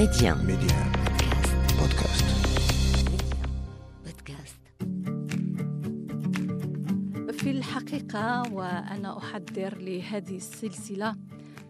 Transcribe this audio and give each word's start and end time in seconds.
Média. 0.00 0.34
Média. 0.34 0.78
Podcast. 1.76 2.24
في 7.32 7.50
الحقيقة 7.50 8.52
وأنا 8.52 9.18
أحضر 9.18 9.78
لهذه 9.78 10.36
السلسلة 10.36 11.16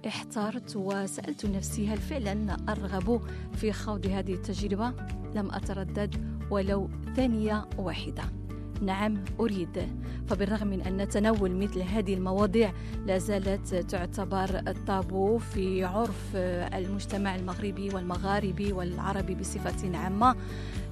احترت 0.07 0.77
وسألت 0.77 1.47
نفسي 1.47 1.89
هل 1.89 1.99
فعلا 1.99 2.57
أرغب 2.69 3.21
في 3.57 3.73
خوض 3.73 4.07
هذه 4.07 4.35
التجربة؟ 4.35 4.93
لم 5.35 5.51
أتردد 5.51 6.41
ولو 6.51 6.91
ثانية 7.17 7.69
واحدة 7.79 8.23
نعم 8.81 9.25
أريد. 9.41 9.89
فبالرغم 10.29 10.67
من 10.67 10.81
أن 10.81 11.09
تناول 11.09 11.57
مثل 11.57 11.81
هذه 11.81 12.15
المواضيع 12.15 12.73
لا 13.07 13.19
زالت 13.19 13.75
تعتبر 13.75 14.63
الطابو 14.69 15.39
في 15.39 15.85
عرف 15.85 16.37
المجتمع 16.75 17.37
المغربي 17.37 17.91
والمغاربي 17.95 18.73
والعربي 18.73 19.35
بصفة 19.35 19.97
عامة. 19.99 20.37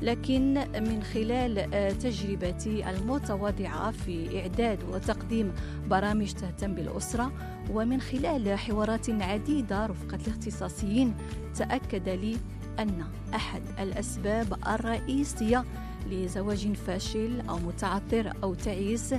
لكن 0.03 0.55
من 0.75 1.03
خلال 1.03 1.71
تجربتي 1.99 2.91
المتواضعة 2.91 3.91
في 3.91 4.41
إعداد 4.41 4.79
وتقديم 4.93 5.53
برامج 5.91 6.33
تهتم 6.33 6.75
بالأسرة 6.75 7.33
ومن 7.71 8.01
خلال 8.01 8.59
حوارات 8.59 9.11
عديدة 9.11 9.87
رفقة 9.87 10.19
الاختصاصيين 10.27 11.15
تأكد 11.55 12.09
لي 12.09 12.37
أن 12.79 13.05
أحد 13.35 13.63
الأسباب 13.79 14.59
الرئيسية 14.67 15.65
لزواج 16.11 16.73
فاشل 16.73 17.41
أو 17.49 17.59
متعثر 17.59 18.33
أو 18.43 18.55
تعيس 18.55 19.15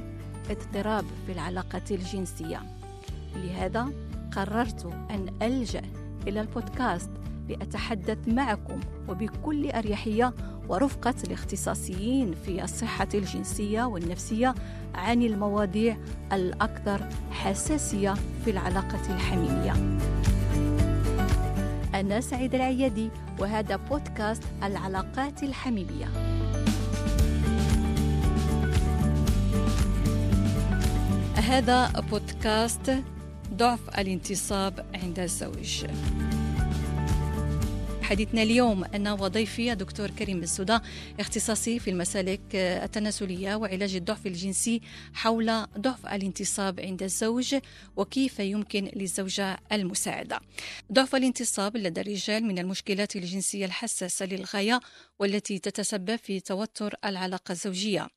اضطراب 0.49 1.05
في 1.25 1.31
العلاقة 1.31 1.81
الجنسية. 1.91 2.61
لهذا 3.35 3.89
قررت 4.31 4.85
أن 4.85 5.33
ألجأ 5.41 5.81
إلى 6.27 6.41
البودكاست 6.41 7.09
لأتحدث 7.49 8.17
معكم 8.27 8.79
وبكل 9.09 9.71
أريحية 9.71 10.33
ورفقة 10.69 11.15
الاختصاصيين 11.23 12.35
في 12.45 12.63
الصحة 12.63 13.07
الجنسية 13.13 13.83
والنفسية 13.83 14.55
عن 14.95 15.23
المواضيع 15.23 15.97
الأكثر 16.33 17.09
حساسية 17.31 18.13
في 18.45 18.51
العلاقة 18.51 19.15
الحميمية. 19.15 19.99
أنا 21.95 22.21
سعيد 22.21 22.55
العيادي 22.55 23.09
وهذا 23.39 23.75
بودكاست 23.75 24.43
العلاقات 24.63 25.43
الحميمية. 25.43 26.07
هذا 31.49 31.91
بودكاست 31.99 33.03
ضعف 33.53 33.99
الانتصاب 33.99 34.85
عند 34.93 35.19
الزوج. 35.19 35.85
حديثنا 38.01 38.43
اليوم 38.43 38.83
أنا 38.83 39.13
وضيفي 39.13 39.71
الدكتور 39.71 40.09
كريم 40.09 40.39
بالسودا 40.39 40.81
اختصاصي 41.19 41.79
في 41.79 41.89
المسالك 41.89 42.41
التناسلية 42.55 43.55
وعلاج 43.55 43.95
الضعف 43.95 44.27
الجنسي 44.27 44.81
حول 45.13 45.65
ضعف 45.77 46.05
الانتصاب 46.05 46.79
عند 46.79 47.03
الزوج 47.03 47.55
وكيف 47.97 48.39
يمكن 48.39 48.91
للزوجة 48.95 49.57
المساعدة. 49.71 50.39
ضعف 50.93 51.15
الانتصاب 51.15 51.77
لدى 51.77 52.01
الرجال 52.01 52.43
من 52.43 52.59
المشكلات 52.59 53.15
الجنسية 53.15 53.65
الحساسة 53.65 54.25
للغاية 54.25 54.79
والتي 55.19 55.59
تتسبب 55.59 56.15
في 56.15 56.39
توتر 56.39 56.95
العلاقة 57.05 57.51
الزوجية. 57.51 58.07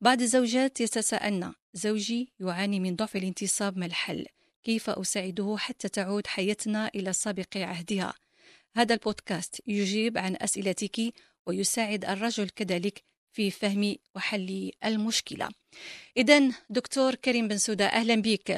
بعض 0.00 0.20
الزوجات 0.20 0.80
يتساءلن 0.80 1.52
زوجي 1.72 2.32
يعاني 2.40 2.80
من 2.80 2.96
ضعف 2.96 3.16
الانتصاب 3.16 3.78
ما 3.78 3.86
الحل؟ 3.86 4.26
كيف 4.64 4.90
أساعده 4.90 5.56
حتى 5.58 5.88
تعود 5.88 6.26
حياتنا 6.26 6.90
إلى 6.94 7.12
سابق 7.12 7.56
عهدها؟ 7.56 8.14
هذا 8.76 8.94
البودكاست 8.94 9.68
يجيب 9.68 10.18
عن 10.18 10.36
أسئلتك 10.40 11.14
ويساعد 11.46 12.04
الرجل 12.04 12.48
كذلك 12.48 13.02
في 13.32 13.50
فهم 13.50 13.96
وحل 14.16 14.70
المشكلة 14.84 15.48
إذا 16.16 16.40
دكتور 16.70 17.14
كريم 17.14 17.48
بن 17.48 17.56
سودا 17.56 17.86
أهلا 17.86 18.22
بك 18.22 18.50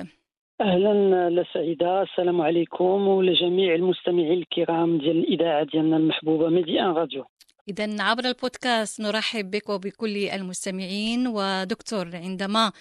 أهلا 0.60 1.31
لسعيدة 1.31 2.02
السلام 2.02 2.41
عليكم 2.41 3.08
ولجميع 3.08 3.75
المستمعين 3.75 4.32
الكرام 4.32 4.98
ديال 4.98 5.19
الإذاعة 5.19 5.64
ديالنا 5.64 5.96
المحبوبة 5.96 6.48
ميدي 6.48 6.81
ان 6.81 6.86
راديو 6.86 7.25
إذا 7.69 8.02
عبر 8.02 8.25
البودكاست 8.25 9.00
نرحب 9.00 9.50
بك 9.50 9.69
وبكل 9.69 10.28
المستمعين. 10.28 11.26
ودكتور 11.26 12.16
عندما 12.16 12.72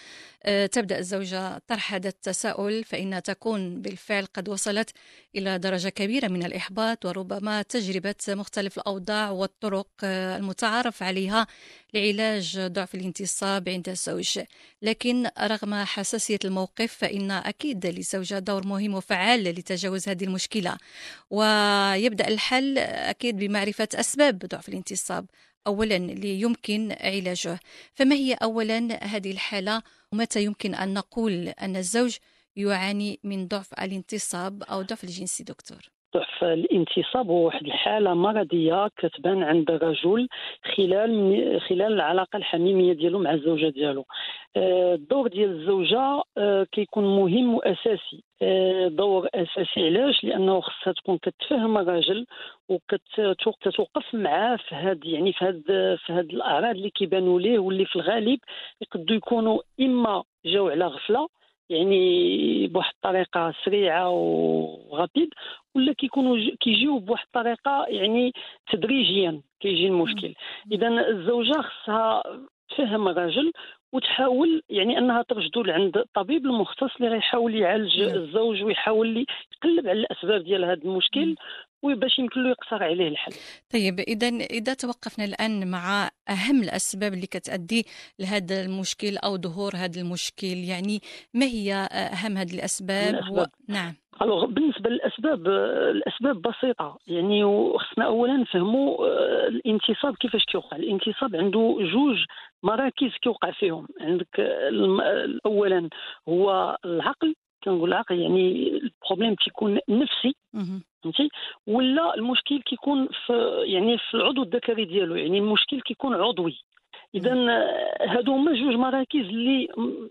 آه، 0.45 0.65
تبدأ 0.65 0.99
الزوجة 0.99 1.57
طرح 1.67 1.93
هذا 1.93 2.09
التساؤل 2.09 2.83
فإنها 2.83 3.19
تكون 3.19 3.81
بالفعل 3.81 4.25
قد 4.25 4.49
وصلت 4.49 4.89
إلى 5.35 5.57
درجة 5.57 5.89
كبيرة 5.89 6.27
من 6.27 6.43
الإحباط 6.45 7.05
وربما 7.05 7.61
تجربة 7.61 8.15
مختلف 8.29 8.77
الأوضاع 8.77 9.29
والطرق 9.29 9.87
آه، 10.03 10.37
المتعارف 10.37 11.03
عليها. 11.03 11.47
لعلاج 11.93 12.59
ضعف 12.59 12.95
الانتصاب 12.95 13.69
عند 13.69 13.89
الزوج. 13.89 14.39
لكن 14.81 15.29
رغم 15.39 15.75
حساسية 15.75 16.39
الموقف 16.45 16.93
فإن 16.93 17.31
أكيد 17.31 17.85
للزوجة 17.85 18.39
دور 18.39 18.67
مهم 18.67 18.93
وفعال 18.93 19.43
لتجاوز 19.43 20.09
هذه 20.09 20.23
المشكلة. 20.23 20.77
ويبدأ 21.29 22.27
الحل 22.27 22.77
أكيد 22.77 23.37
بمعرفة 23.37 23.87
أسباب 23.95 24.39
ضعف 24.39 24.69
الانتصاب. 24.69 25.25
أولا 25.67 25.97
ليمكن 25.97 26.91
علاجه. 27.01 27.59
فما 27.93 28.15
هي 28.15 28.33
أولا 28.33 29.03
هذه 29.03 29.31
الحالة؟ 29.31 29.81
ومتى 30.11 30.43
يمكن 30.43 30.75
أن 30.75 30.93
نقول 30.93 31.47
أن 31.47 31.75
الزوج 31.75 32.17
يعاني 32.55 33.19
من 33.23 33.47
ضعف 33.47 33.73
الانتصاب 33.73 34.63
أو 34.63 34.81
ضعف 34.81 35.03
الجنسي 35.03 35.43
دكتور؟ 35.43 35.92
ضعف 36.13 36.43
الانتصاب 36.43 37.27
هو 37.27 37.45
واحد 37.45 37.65
الحالة 37.65 38.13
مرضية 38.13 38.87
كتبان 38.97 39.43
عند 39.43 39.71
الرجل 39.71 40.27
خلال 40.75 41.61
خلال 41.69 41.93
العلاقة 41.93 42.37
الحميمية 42.37 42.93
ديالو 42.93 43.19
مع 43.19 43.33
الزوجة 43.33 43.69
ديالو. 43.69 44.05
آه، 44.55 44.93
الدور 44.93 45.27
ديال 45.27 45.49
الزوجة 45.49 46.23
آه، 46.37 46.67
كيكون 46.71 47.03
مهم 47.03 47.53
وأساسي. 47.53 48.23
آه، 48.41 48.87
دور 48.87 49.27
أساسي 49.35 49.85
علاش؟ 49.85 50.23
لأنه 50.23 50.61
خصها 50.61 50.93
تكون 50.93 51.17
كتفهم 51.17 51.77
الراجل 51.77 52.25
وكتوقف 52.69 54.13
معاه 54.13 54.55
في 54.55 54.75
هاد 54.75 55.05
يعني 55.05 55.33
في 55.33 55.45
هاد 55.45 55.63
في 56.05 56.13
هاد 56.13 56.29
الأعراض 56.29 56.75
اللي 56.75 56.89
كيبانوا 56.89 57.39
ليه 57.39 57.59
واللي 57.59 57.85
في 57.85 57.95
الغالب 57.95 58.39
يقدروا 58.81 59.17
يكونوا 59.17 59.61
إما 59.81 60.23
جاو 60.45 60.69
على 60.69 60.85
غفلة 60.87 61.27
يعني 61.69 62.67
بواحد 62.67 62.93
الطريقة 62.93 63.53
سريعة 63.65 64.09
وغابيد 64.09 65.29
ولا 65.75 65.93
كيكونوا 65.93 66.37
كيجيو 66.59 66.99
بواحد 66.99 67.25
الطريقة 67.25 67.85
يعني 67.87 68.33
تدريجيا 68.71 69.41
كيجي 69.59 69.87
المشكل. 69.87 70.33
اذا 70.71 70.87
الزوجة 70.87 71.61
خصها 71.61 72.23
تفهم 72.77 73.07
الراجل 73.07 73.51
وتحاول 73.93 74.63
يعني 74.69 74.97
أنها 74.97 75.21
ترشدو 75.21 75.63
لعند 75.63 75.97
الطبيب 75.97 76.45
المختص 76.45 76.95
اللي 76.99 77.07
غيحاول 77.07 77.55
يعالج 77.55 77.99
الزوج 78.01 78.63
ويحاول 78.63 79.07
لي 79.07 79.25
يقلب 79.57 79.87
على 79.87 79.99
الأسباب 79.99 80.43
ديال 80.43 80.65
هذا 80.65 80.73
المشكل 80.73 81.35
وباش 81.83 82.19
يمكن 82.19 82.43
له 82.43 82.49
يقصر 82.49 82.83
عليه 82.83 83.07
الحل. 83.07 83.31
طيب 83.73 83.99
إذا 83.99 84.27
إذا 84.27 84.73
توقفنا 84.73 85.25
الآن 85.25 85.71
مع 85.71 86.09
أهم 86.29 86.63
الأسباب 86.63 87.13
اللي 87.13 87.27
كتأدي 87.27 87.85
لهذا 88.19 88.61
المشكل 88.65 89.17
أو 89.17 89.37
ظهور 89.37 89.71
هذا 89.75 90.01
المشكل 90.01 90.57
يعني 90.57 90.99
ما 91.33 91.45
هي 91.45 91.73
أهم 91.91 92.37
هذه 92.37 92.53
الأسباب, 92.53 93.13
الأسباب. 93.13 93.47
و... 93.47 93.71
نعم. 93.71 93.93
الوغ 94.21 94.45
بالنسبة 94.45 94.82
للاسباب 94.93 95.47
الأسباب 95.47 96.41
بسيطة. 96.41 96.97
يعني 97.07 97.43
وخصنا 97.43 98.05
اولا 98.05 98.37
نفهموا 98.37 99.07
آه، 99.07 99.47
الانتصاب 99.47 100.15
كيفاش 100.15 100.45
كيوقع. 100.45 100.77
الانتصاب 100.77 101.35
عنده 101.35 101.77
جوج 101.79 102.25
مراكز 102.63 103.11
كيوقع 103.21 103.51
فيهم. 103.51 103.87
عندك 104.01 104.39
اولا 105.45 105.89
هو 106.29 106.77
العقل. 106.85 107.35
كنقول 107.63 107.89
العقل 107.89 108.19
يعني 108.19 108.67
البروبليم 108.67 109.35
تيكون 109.35 109.79
نفسي. 109.89 110.35
فهمتي؟ 111.03 111.29
ولا 111.67 112.15
المشكل 112.15 112.61
كيكون 112.61 113.07
في 113.25 113.63
يعني 113.65 113.97
في 113.97 114.13
العضو 114.13 114.43
الذكري 114.43 114.85
ديالو. 114.85 115.15
يعني 115.15 115.37
المشكل 115.37 115.81
كيكون 115.81 116.13
عضوي. 116.13 116.63
اذا 117.15 117.33
آه، 117.33 118.07
هادو 118.07 118.33
هما 118.33 118.53
جوج 118.53 118.75
مراكز 118.75 119.19
اللي 119.19 119.67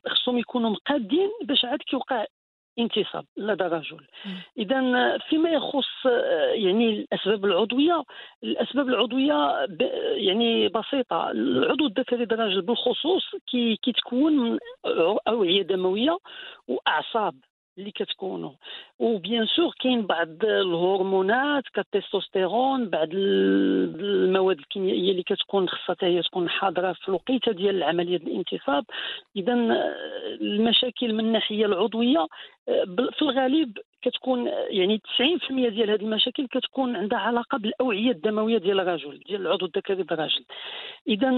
خصهم 0.09 0.39
يكونوا 0.39 0.71
مقادين 0.71 1.31
باش 1.45 1.65
عاد 1.65 1.79
كيوقع 1.79 2.25
انتصاب 2.79 3.25
لدى 3.37 3.65
الرجل. 3.67 4.07
اذا 4.59 4.79
آه، 4.79 5.19
فيما 5.29 5.51
يخص 5.51 6.07
آه، 6.07 6.53
يعني 6.55 6.91
الأسباب 6.91 7.45
العضوية 7.45 8.03
الأسباب 8.45 8.89
العضوية 8.89 9.67
ب- 9.67 9.91
يعني 10.17 10.69
بسيطة. 10.69 11.31
العضو 11.31 11.87
الذكري 11.87 12.25
الرجل 12.25 12.63
بالخصوص 12.63 13.23
كي 13.51 13.77
كيتكون 13.77 14.33
من 14.37 14.59
أوعية 15.29 15.63
دموية 15.63 16.19
وأعصاب. 16.69 17.35
اللي 17.79 17.91
كتكونوا 17.91 18.53
وبيان 18.99 19.47
سور 19.47 19.75
كاين 19.81 20.07
بعض 20.07 20.45
الهرمونات 20.45 21.65
كالتستوستيرون 21.75 22.89
بعض 22.89 23.09
المواد 23.13 24.59
الكيميائيه 24.59 25.11
اللي 25.11 25.23
كتكون 25.23 25.69
خاصها 25.69 26.09
هي 26.09 26.23
تكون 26.23 26.49
حاضره 26.49 26.93
في 26.93 27.09
الوقيته 27.09 27.53
ديال 27.53 27.83
عمليه 27.83 28.17
الانتصاب 28.17 28.85
اذا 29.37 29.55
المشاكل 30.41 31.13
من 31.13 31.21
الناحيه 31.21 31.67
العضويه 31.67 32.27
في 33.13 33.23
الغالب 33.23 33.79
كتكون 34.03 34.47
يعني 34.47 35.03
90% 35.51 35.51
ديال 35.51 35.91
هذه 35.91 36.03
المشاكل 36.03 36.47
كتكون 36.47 36.97
عندها 36.97 37.19
علاقة 37.19 37.59
بالأوعية 37.59 38.11
الدموية 38.11 38.59
ديال 38.59 38.81
الرجل 38.81 39.21
ديال 39.29 39.41
العضو 39.41 39.67
الذكري 39.67 39.97
ديال 39.97 40.13
الرجل 40.13 40.45
اذا 41.09 41.31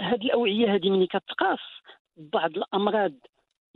هذه 0.00 0.24
الأوعية 0.24 0.74
هذه 0.74 0.90
ملي 0.90 1.06
كتقاس 1.06 1.60
بعض 2.16 2.50
الأمراض 2.56 3.12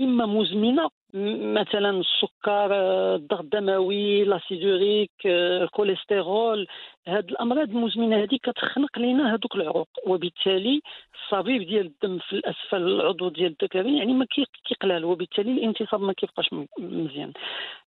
إما 0.00 0.26
مزمنة 0.26 0.90
مثلا 1.16 1.90
السكر 1.90 2.72
الضغط 3.14 3.40
الدموي 3.40 4.24
l'acide 4.24 4.71
urique 4.71 5.10
الكوليسترول 5.26 6.66
هاد 7.08 7.28
الأمراض 7.28 7.70
المزمنة 7.70 8.16
هذه 8.22 8.38
كتخنق 8.42 8.98
لنا 8.98 9.34
هذوك 9.34 9.54
العروق. 9.54 9.88
وبالتالي 10.06 10.80
الصبيب 11.14 11.62
ديال 11.62 11.86
الدم 11.86 12.18
في 12.18 12.32
الأسفل 12.32 12.82
العضو 12.82 13.28
ديال 13.28 13.56
الذكري 13.62 13.98
يعني 13.98 14.12
ما 14.12 14.26
كيقلال. 14.68 15.04
وبالتالي 15.04 15.52
الانتصاب 15.52 16.00
ما 16.00 16.12
كيبقاش 16.12 16.48
مزيان. 16.78 17.32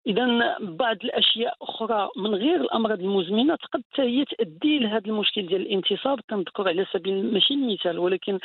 اذا 0.06 0.56
بعض 0.60 0.96
الأشياء 1.04 1.56
أخرى 1.62 2.08
من 2.16 2.34
غير 2.34 2.60
الأمراض 2.60 3.00
المزمنة 3.00 3.56
قد 3.72 3.82
هي 3.96 4.24
تؤدي 4.24 4.78
لهذا 4.78 5.06
المشكل 5.06 5.46
ديال 5.46 5.60
الانتصاب 5.60 6.20
كنذكر 6.30 6.68
على 6.68 6.86
سبيل 6.92 7.32
ماشي 7.32 7.54
المثال 7.54 7.98
ولكن 7.98 8.38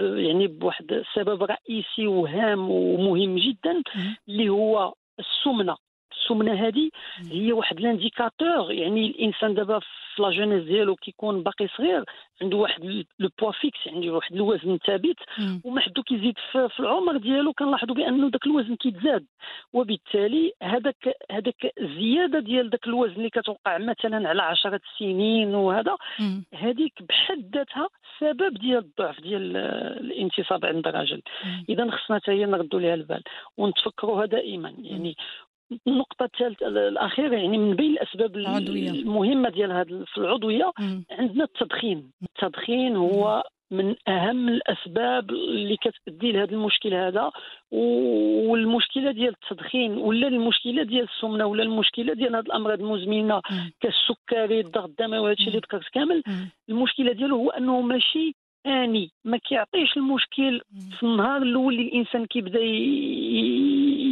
يعني 0.00 0.46
بواحد 0.46 0.92
السبب 0.92 1.42
رئيسي 1.42 2.06
وهام 2.06 2.70
ومهم 2.70 3.36
جدا 3.38 3.82
اللي 4.28 4.48
هو 4.48 4.94
السمنة. 5.18 5.76
السمنه 6.26 6.66
هذه 6.66 6.90
هي 7.30 7.52
واحد 7.52 7.80
l'indicateur 7.80 8.72
يعني 8.72 9.06
الإنسان 9.06 9.54
دابا 9.54 9.78
في 9.78 10.22
la 10.22 10.30
jeunesse 10.30 10.64
ديالو 10.64 10.96
كيكون 10.96 11.42
باقي 11.42 11.68
صغير 11.68 12.04
عنده 12.42 12.56
واحد 12.56 13.04
le 13.18 13.28
poids 13.40 13.52
fixe 13.52 13.78
عنده 13.88 14.12
واحد 14.12 14.34
الوزن 14.34 14.78
ثابت 14.86 15.16
وما 15.64 15.80
حدو 15.80 16.02
كيزيد 16.02 16.34
في 16.52 16.80
العمر 16.80 17.16
ديالو 17.16 17.52
كنلاحظوا 17.52 17.94
بأنه 17.94 18.30
داك 18.30 18.46
الوزن 18.46 18.76
كيتزاد. 18.76 19.26
وبالتالي 19.72 20.52
هذاك 20.62 21.16
هذاك 21.30 21.72
الزيادة 21.80 22.38
ديال 22.38 22.70
داك 22.70 22.86
الوزن 22.86 23.14
اللي 23.14 23.30
كتوقع 23.30 23.78
مثلا 23.78 24.28
على 24.28 24.42
عشرة 24.42 24.80
سنين 24.98 25.54
وهذا 25.54 25.96
هذيك 26.54 27.02
بحد 27.08 27.56
ذاتها 27.56 27.88
سبب 28.20 28.58
ديال 28.58 28.78
الضعف 28.78 29.20
ديال 29.20 29.56
الانتصاب 29.56 30.64
عند 30.64 30.86
الراجل. 30.86 31.22
اذا 31.68 31.90
خصنا 31.90 32.16
حتى 32.16 32.32
هي 32.32 32.46
نردوا 32.46 32.80
لها 32.80 32.94
البال 32.94 33.22
ونتفكروها 33.56 34.26
دائما. 34.26 34.74
يعني 34.78 35.16
النقطة 35.86 36.24
الثالثة 36.24 36.66
الأخيرة 36.66 37.36
يعني 37.36 37.58
من 37.58 37.74
بين 37.76 37.90
الأسباب 37.90 38.36
العضوية. 38.36 38.90
المهمة 38.90 39.48
ديال 39.48 39.72
هذا 39.72 40.04
في 40.04 40.18
العضوية 40.18 40.72
مم. 40.78 41.04
عندنا 41.10 41.44
التدخين. 41.44 42.10
التدخين 42.22 42.96
هو 42.96 43.42
من 43.70 43.94
أهم 44.08 44.48
الأسباب 44.48 45.30
اللي 45.30 45.76
كتؤدي 45.76 46.32
لهذا 46.32 46.52
المشكل 46.52 46.94
هذا. 46.94 47.30
والمشكلة 47.70 49.10
ديال 49.10 49.34
التدخين 49.42 49.98
ولا 49.98 50.28
المشكلة 50.28 50.82
ديال 50.82 51.08
السمنة 51.14 51.46
ولا 51.46 51.62
المشكلة 51.62 52.14
ديال 52.14 52.36
هذه 52.36 52.44
الأمراض 52.44 52.80
المزمنة 52.80 53.40
كالسكري 53.80 54.60
الضغط 54.60 54.88
الدموي 54.88 55.18
وهذا 55.18 55.32
الشيء 55.32 55.48
اللي 55.48 55.58
ذكرت 55.58 55.88
كامل 55.92 56.22
المشكلة 56.68 57.12
ديالو 57.12 57.36
هو 57.36 57.50
أنه 57.50 57.80
ماشي 57.80 58.34
آني 58.66 59.10
ما 59.24 59.36
كيعطيش 59.36 59.96
المشكل 59.96 60.60
في 60.98 61.02
النهار 61.02 61.42
الأول 61.42 61.74
اللي 61.74 61.88
الإنسان 61.88 62.26
كيبدأ 62.26 62.60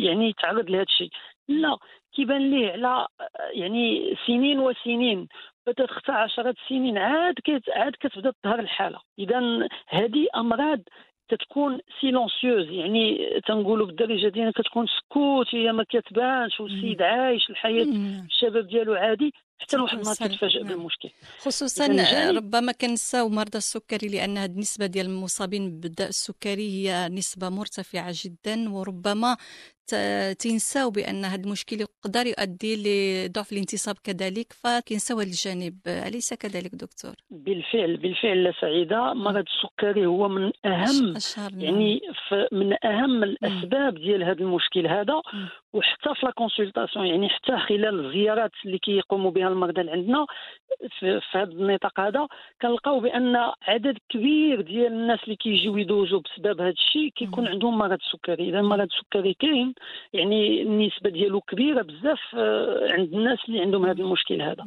يعني 0.07 0.29
يتعرض 0.29 0.71
لهذا 0.71 0.83
الشيء 0.83 1.11
لا 1.49 1.77
كيبان 2.15 2.51
ليه 2.51 2.73
على 2.73 3.07
يعني 3.53 4.15
سنين 4.27 4.59
وسنين 4.59 5.29
بدات 5.67 5.91
حتى 5.91 6.13
عشرات 6.13 6.55
السنين 6.65 6.99
عاد 6.99 7.35
كت 7.45 7.71
عاد 7.71 7.93
كتبدا 8.01 8.33
تظهر 8.43 8.59
الحالة. 8.59 8.99
إذا 9.19 9.69
هذه 9.89 10.27
أمراض 10.37 10.81
كتكون 11.29 11.79
silencieuses 12.01 12.71
يعني 12.71 13.31
تنقولوا 13.47 13.87
بالدارجه 13.87 14.29
ديالنا 14.29 14.51
كتكون 14.53 14.87
سكوت 14.87 15.55
هي 15.55 15.73
ما 15.73 15.85
كتبانش 15.89 16.61
والسيد 16.61 17.03
عايش 17.03 17.51
الحياة 17.51 17.87
الشباب 18.27 18.67
ديالو 18.67 18.95
عادي. 18.95 19.33
حتى 19.65 19.77
الواحد 19.77 19.97
ما 19.97 20.15
تتفاجئ 20.15 20.63
نعم. 20.63 20.69
بالمشكل 20.69 21.11
خصوصا 21.39 21.87
ربما 22.31 22.73
كنساو 22.73 23.29
مرضى 23.29 23.59
السكري 23.59 24.09
لأن 24.09 24.39
هذه 24.39 24.51
النسبة 24.51 24.87
ديال 24.87 25.07
المصابين 25.07 25.81
بالداء 25.81 26.09
السكري 26.09 26.71
هي 26.71 27.09
نسبة 27.09 27.49
مرتفعة 27.49 28.15
جدا 28.25 28.71
وربما 28.71 29.37
تنساو 30.39 30.91
بأن 30.91 31.25
هذا 31.25 31.43
المشكل 31.43 31.77
يقدر 31.81 32.27
يؤدي 32.27 32.73
لضعف 32.85 33.53
الانتصاب 33.53 33.97
كذلك 34.05 34.53
فكنساو 34.53 35.19
هذا 35.19 35.29
الجانب. 35.29 35.79
أليس 35.87 36.35
كذلك 36.35 36.75
دكتور؟ 36.75 37.15
بالفعل 37.31 37.97
بالفعل 37.97 38.45
لا 38.45 38.53
سعيدة. 38.61 39.13
مرض 39.15 39.45
السكري 39.55 40.07
هو 40.07 40.29
من 40.29 40.53
أهم 40.65 41.15
يعني 41.57 42.01
من 42.53 42.87
أهم 42.87 43.23
الأسباب 43.23 43.95
ديال 43.95 44.25
هذا 44.25 44.41
المشكل 44.41 44.87
هذا. 44.87 45.23
وحتى 45.73 46.15
في 46.15 46.27
la 46.27 46.33
consultation 46.33 47.07
يعني 47.07 47.29
حتى 47.29 47.57
خلال 47.59 48.07
الزيارات 48.07 48.51
اللي 48.65 48.79
كيقوموا 48.79 49.31
بها 49.31 49.49
المرضى 49.49 49.81
اللي 49.81 49.93
عندنا 49.93 50.27
في, 50.99 51.21
في 51.21 51.39
هذا 51.39 51.53
النطاق 51.53 52.01
هذا 52.01 52.27
كنلقاو 52.63 53.01
بأن 53.01 53.37
عدد 53.63 53.99
كبير 54.09 54.61
ديال 54.61 54.93
الناس 54.93 55.19
اللي 55.25 55.37
كيجيو 55.37 55.77
يدوزوا 55.77 56.21
بسبب 56.21 56.61
هذا 56.61 56.71
الشيء 56.71 57.09
كيكون 57.09 57.49
عندهم 57.49 57.79
مرض 57.79 57.93
السكري 57.93 58.49
إذا 58.49 58.63
مرض 58.63 58.89
السكري 58.93 59.35
كاين 59.35 59.74
يعني 60.13 60.63
النسبة 60.63 61.11
ديالو 61.11 61.41
كبيرة 61.41 61.83
بزاف 61.83 62.21
آه، 62.35 62.93
عند 62.93 63.15
الناس 63.15 63.39
اللي 63.49 63.61
عندهم 63.61 63.87
هذا 63.87 64.01
المشكل 64.01 64.43
هذا. 64.43 64.65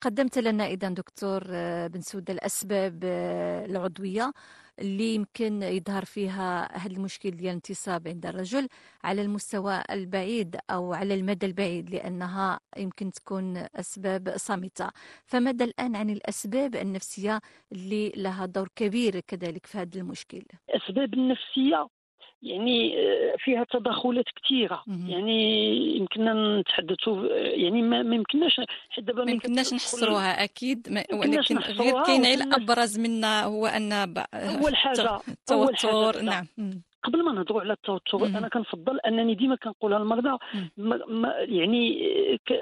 قدمت 0.00 0.38
لنا 0.38 0.66
اذا 0.66 0.88
دكتور 0.88 1.42
آه، 1.50 1.86
بن 1.86 2.00
سوده 2.00 2.34
الأسباب 2.34 3.00
آه، 3.04 3.66
العضوية 3.66 4.32
اللي 4.78 5.14
يمكن 5.14 5.62
يظهر 5.62 6.04
فيها 6.04 6.78
هذا 6.78 6.96
المشكل 6.96 7.30
ديال 7.30 7.46
الانتصاب 7.46 8.08
عند 8.08 8.26
الرجل 8.26 8.68
على 9.04 9.22
المستوى 9.22 9.82
البعيد 9.90 10.56
أو 10.70 10.92
على 10.94 11.14
المدى 11.14 11.46
البعيد 11.46 11.90
لأنها 11.90 12.60
يمكن 12.76 13.10
تكون 13.10 13.56
أسباب 13.56 14.32
صامتة. 14.36 14.90
فماذا 15.24 15.64
الآن 15.64 15.96
عن 15.96 16.10
الأسباب 16.10 16.76
النفسية 16.76 17.40
اللي 17.72 18.12
لها 18.16 18.46
دور 18.46 18.68
كبير 18.76 19.20
كذلك 19.20 19.66
في 19.66 19.78
هذا 19.78 20.00
المشكل؟ 20.00 20.42
الأسباب 20.68 21.14
النفسية 21.14 21.88
يعني 22.42 22.98
آه، 22.98 23.34
فيها 23.38 23.66
تدخلات 23.70 24.24
كثيره 24.42 24.82
يعني 25.08 25.66
يمكننا 25.96 26.60
نتحدثوا 26.60 27.26
يعني 27.36 27.82
ما 27.82 28.14
يمكناش 28.14 28.60
حتى 28.90 29.02
دابا 29.02 29.24
ما 29.24 29.30
يمكنناش 29.30 29.74
نحصروها 29.74 30.44
أكيد. 30.44 31.04
ولكن 31.12 31.58
غير 31.58 32.02
كاين 32.02 32.24
الابرز 32.24 32.98
منا 32.98 33.44
هو 33.44 33.66
أن 33.66 33.92
أول 33.92 34.76
حاجة 34.76 35.20
التوتر. 35.28 36.22
نعم. 36.22 36.46
قبل 37.06 37.24
ما 37.24 37.32
نهضروا 37.32 37.60
على 37.60 37.72
التوتر 37.72 38.26
أنا 38.26 38.48
كنفضل 38.48 38.98
أنني 39.00 39.34
ديما 39.34 39.56
كنقولها 39.56 39.98
للمرضى 39.98 40.38
يعني 41.38 41.98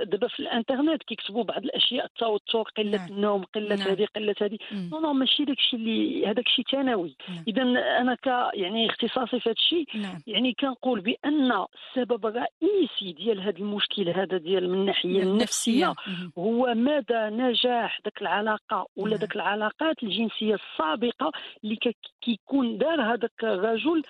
دابا 0.04 0.28
في 0.28 0.40
الإنترنت 0.40 1.02
كيكتبوا 1.02 1.44
بعض 1.44 1.64
الأشياء 1.64 2.04
التوتر 2.04 2.62
قلة 2.62 2.98
نعم. 2.98 3.08
النوم 3.08 3.44
قلة 3.44 3.76
نعم. 3.76 3.88
هذه 3.88 4.06
قلة 4.16 4.34
هذه 4.40 4.58
non 4.72 5.00
non 5.00 5.12
ماشي 5.12 5.44
داك 5.44 5.58
الشيء 5.58 5.78
اللي 5.78 6.26
هذاك 6.26 6.46
الشيء 6.46 6.64
ثانوي 6.72 7.16
نعم. 7.28 7.44
اذا 7.48 7.62
أنا 8.00 8.14
ك 8.14 8.26
يعني 8.54 8.90
اختصاصي 8.90 9.40
في 9.40 9.48
هذا 9.48 9.54
الشيء 9.58 9.86
نعم. 9.94 10.22
يعني 10.26 10.52
كنقول 10.60 11.00
بأن 11.00 11.52
السبب 11.52 12.26
الرئيسي 12.26 13.12
ديال 13.12 13.40
هذا 13.40 13.58
المشكل 13.58 14.08
هذا 14.08 14.36
ديال 14.36 14.70
من 14.70 14.78
الناحيه 14.78 15.22
النفسية 15.22 15.94
هو 16.38 16.74
مدى 16.74 17.22
نجاح 17.30 18.00
ذاك 18.04 18.22
العلاقة 18.22 18.86
ولا 18.96 19.16
ذاك 19.16 19.36
العلاقات 19.36 20.02
الجنسية 20.02 20.54
السابقة 20.54 21.32
اللي 21.64 21.78
كيكون 22.20 22.78
دار 22.78 23.02
هذاك 23.02 23.44
الرجل 23.44 24.02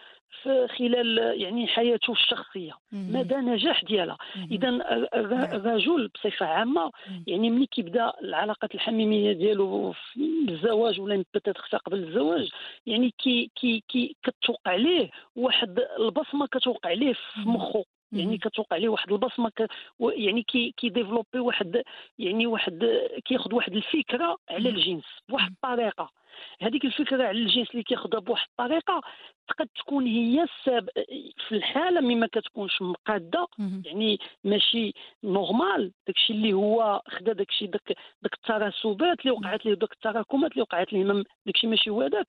خلال 0.78 1.18
يعني 1.40 1.66
حياته 1.66 2.12
الشخصية. 2.12 2.72
مدى 2.92 3.34
نجاح 3.34 3.84
ديالها. 3.84 4.18
إذا 4.52 4.68
الرجل 5.56 6.08
بصفة 6.08 6.46
عامة 6.46 6.90
يعني 7.26 7.50
ملي 7.50 7.66
كيبدأ 7.66 8.12
العلاقات 8.22 8.74
الحميمية 8.74 9.32
ديالو 9.32 9.94
بالزواج 10.16 11.00
ولا 11.00 11.24
بتات 11.34 11.58
حتى 11.58 11.76
قبل 11.76 11.98
الزواج 11.98 12.50
يعني 12.86 13.14
كي 13.18 13.50
كي 13.56 13.84
كي 13.88 14.16
كتوقع 14.22 14.70
عليه 14.72 15.10
واحد 15.36 15.80
البصمة 15.98 16.46
كتوقع 16.46 16.90
عليه 16.90 17.12
في 17.12 17.40
مخه. 17.40 17.84
يعني 18.12 18.38
كتوقع 18.38 18.76
عليه 18.76 18.88
واحد 18.88 19.12
البصمة 19.12 19.48
ك... 19.48 19.68
يعني 20.00 20.42
كي 20.42 20.74
كي 20.76 20.88
développe 20.88 21.38
واحد 21.38 21.82
يعني 22.18 22.46
واحد 22.46 22.84
كياخذ 23.24 23.54
واحد 23.54 23.76
الفكرة 23.76 24.36
على 24.50 24.68
الجنس 24.68 25.04
بواحد 25.28 25.52
الطريقة. 25.52 26.10
هذيك 26.60 26.84
الفكرة 26.84 27.24
على 27.24 27.38
الجنس 27.38 27.70
اللي 27.70 27.82
كياخذها 27.82 28.20
بواحد 28.20 28.46
الطريقة 28.50 29.00
تقد 29.48 29.68
تكون 29.76 30.06
هي 30.06 30.42
السبب 30.42 30.88
في 31.48 31.52
الحالة 31.54 32.00
مما 32.00 32.26
كتكونش 32.26 32.82
مقادة. 32.82 33.46
يعني 33.84 34.18
ماشي 34.44 34.92
normal 35.24 35.92
داكشي 36.06 36.32
اللي 36.32 36.52
هو 36.52 37.02
خدا 37.08 37.32
داكشي 37.32 37.66
داك 37.66 37.96
داك 38.22 38.34
الترسبات 38.34 39.20
اللي 39.20 39.30
وقعت 39.30 39.66
ليه 39.66 39.74
داك 39.74 39.92
التراكمات 39.92 40.52
اللي 40.52 40.62
وقعت 40.62 40.92
ليه 40.92 41.24
داكشي 41.46 41.66
ماشي 41.66 41.90
هو 41.90 42.02
هذاك. 42.02 42.26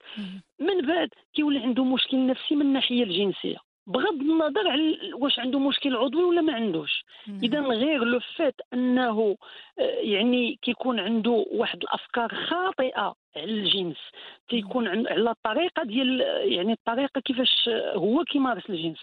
من 0.59 0.87
بعد 0.87 1.09
كيولي 1.33 1.59
عنده 1.59 1.83
مشكل 1.83 2.27
نفسي 2.27 2.55
من 2.55 2.61
الناحية 2.61 3.03
الجنسية. 3.03 3.57
بغض 3.87 4.21
النظر 4.21 4.67
على 4.67 5.13
واش 5.13 5.39
عنده 5.39 5.59
مشكل 5.59 5.95
عضوي 5.95 6.23
ولا 6.23 6.41
ما 6.41 6.53
عندوش. 6.53 7.05
إذا 7.43 7.61
غير 7.61 8.03
لو 8.03 8.19
فات 8.37 8.55
أنه 8.73 9.37
آه، 9.79 9.81
يعني 9.81 10.59
كيكون 10.61 10.99
عنده 10.99 11.45
واحد 11.51 11.83
الأفكار 11.83 12.47
خاطئة 12.49 13.15
على 13.35 13.51
الجنس 13.51 13.97
تيكون 14.49 14.87
على 14.87 15.29
الطريقة 15.29 15.83
ديال 15.83 16.21
يعني 16.53 16.73
الطريقة 16.73 17.21
كيفاش 17.21 17.69
هو 17.95 18.23
كيمارس 18.23 18.69
الجنس. 18.69 18.97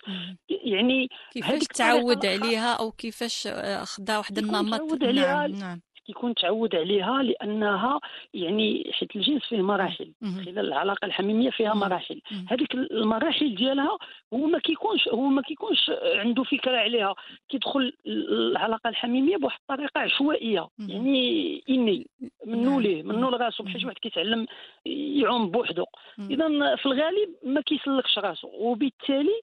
يعني 0.48 1.08
كيفاش 1.32 1.62
تعود 1.62 2.26
عليها 2.26 2.74
أو 2.74 2.90
كيفاش 2.90 3.46
آه، 3.46 3.84
خدا 3.84 4.18
واحد 4.18 4.38
النمط 4.38 4.78
تعود 4.78 5.04
عليها 5.04 5.46
نعم 5.46 5.60
نعم 5.60 5.80
كيكون 6.06 6.34
تعود 6.34 6.76
عليها 6.76 7.22
لأنها 7.22 8.00
يعني 8.34 8.90
حيت 8.92 9.16
الجنس 9.16 9.42
فيه 9.42 9.62
مراحل. 9.62 10.12
خلال 10.44 10.58
العلاقة 10.58 11.06
الحميمية 11.06 11.50
فيها. 11.50 11.74
مراحل. 11.74 12.20
هذيك 12.48 12.74
المراحل 12.74 13.54
ديالها 13.54 13.98
هو 14.34 14.46
ما 14.46 14.58
كيكونش 14.58 15.08
هو 15.08 15.20
ما 15.20 15.42
كيكونش 15.42 15.90
عنده 16.14 16.42
فكرة 16.42 16.76
عليها 16.76 17.14
كيدخل 17.48 17.92
العلاقة 18.06 18.88
الحميمية 18.88 19.36
بواحد 19.36 19.58
الطريقة 19.60 20.00
عشوائية. 20.00 20.68
يعني 20.78 21.62
إني 21.70 22.06
منو 22.46 22.70
نعم. 22.70 22.80
ليه 22.80 23.02
منو 23.02 23.30
لراسو 23.30 23.64
بحال 23.64 23.80
شي. 23.80 23.86
واحد 23.86 23.98
كيتعلم 23.98 24.46
يعوم 24.86 25.50
بوحدو. 25.50 25.84
اذا 26.30 26.76
في 26.76 26.86
الغالب 26.86 27.34
ما 27.42 27.60
كيسلكش 27.60 28.18
راسو 28.18 28.48
وبالتالي 28.52 29.40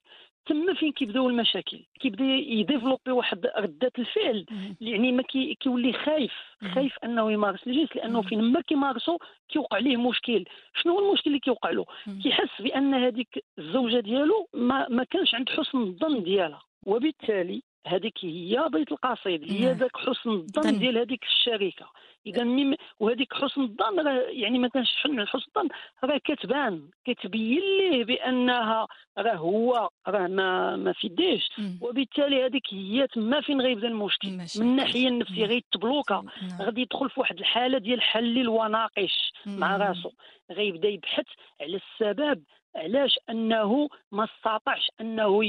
تما 0.49 0.73
فين 0.73 0.91
كيبداو 0.91 1.29
المشاكل 1.29 1.79
كيبدا 1.99 2.23
ي 2.23 2.31
développer 2.31 3.11
واحد 3.11 3.45
ردة 3.57 3.91
الفعل. 3.99 4.45
يعني 4.81 5.11
ما 5.11 5.21
كي 5.23 5.55
كيولي 5.55 5.93
خايف. 5.93 6.33
خايف 6.73 6.97
أنه 7.03 7.31
يمارس 7.31 7.67
الجنس 7.67 7.95
لأنه. 7.95 8.21
فين 8.21 8.41
ما 8.41 8.61
كيمارسو 8.61 9.17
كيوقع 9.49 9.77
ليه 9.77 9.97
مشكل 9.97 10.45
شنو 10.75 10.93
هو 10.93 11.07
المشكل 11.07 11.29
اللي 11.29 11.39
كيوقع 11.39 11.69
له. 11.69 11.85
كيحس 12.23 12.61
بأن 12.61 12.93
هذيك 12.93 13.45
الزوجة 13.59 13.99
ديالو 13.99 14.47
ما 14.53 14.87
ما 14.89 15.03
كانش 15.03 15.35
عند 15.35 15.49
حسن 15.49 15.77
الظن 15.77 16.23
ديالها 16.23 16.61
وبالتالي 16.85 17.61
هذيك 17.87 18.13
هي 18.25 18.69
بيت 18.71 18.91
القصيد 18.91 19.51
هي 19.51 19.65
نعم. 19.65 19.77
ذاك 19.77 19.97
حسن 19.97 20.29
ظن. 20.29 20.39
الظن 20.39 20.79
ديال 20.79 20.97
هذيك 20.97 21.23
الشركة 21.23 21.91
إذا 22.25 22.43
مم 22.43 22.75
وهذيك 22.99 23.33
حسن 23.33 23.61
الظن 23.61 23.99
راه 24.07 24.21
يعني 24.29 24.59
ما 24.59 24.67
كانش 24.67 24.95
حسن 24.95 25.19
الظن 25.19 25.69
راه 26.03 26.17
كتبان 26.17 26.89
كتبين 27.05 27.59
ليه 27.59 28.05
بأنها 28.05 28.87
راه 29.17 29.35
هو 29.35 29.89
راه 30.07 30.27
ما 30.27 30.75
ما 30.75 30.93
في 30.93 31.07
يديش 31.07 31.49
مم. 31.57 31.79
وبالتالي 31.81 32.45
هذيك 32.45 32.73
هي 32.73 33.07
تما 33.07 33.41
فين 33.41 33.61
غيبدا 33.61 33.87
المشكل. 33.87 34.29
من 34.29 34.45
الناحيه 34.61 35.07
النفسية 35.07 35.41
نعم. 35.41 35.49
غيتبلوكا 35.49 36.25
نعم. 36.41 36.61
غادي 36.61 36.81
يدخل 36.81 37.09
في 37.09 37.19
واحد 37.19 37.39
الحالة 37.39 37.77
ديال 37.77 38.01
حلل 38.01 38.49
وناقش 38.49 39.33
مع. 39.45 39.77
راسو 39.77 40.11
غيبدا 40.51 40.87
يبحث 40.89 41.25
على 41.61 41.79
السبب 41.81 42.43
علاش 42.75 43.19
أنه 43.29 43.89
ما 44.11 44.23
استطاعش 44.23 44.87
أنه 45.01 45.43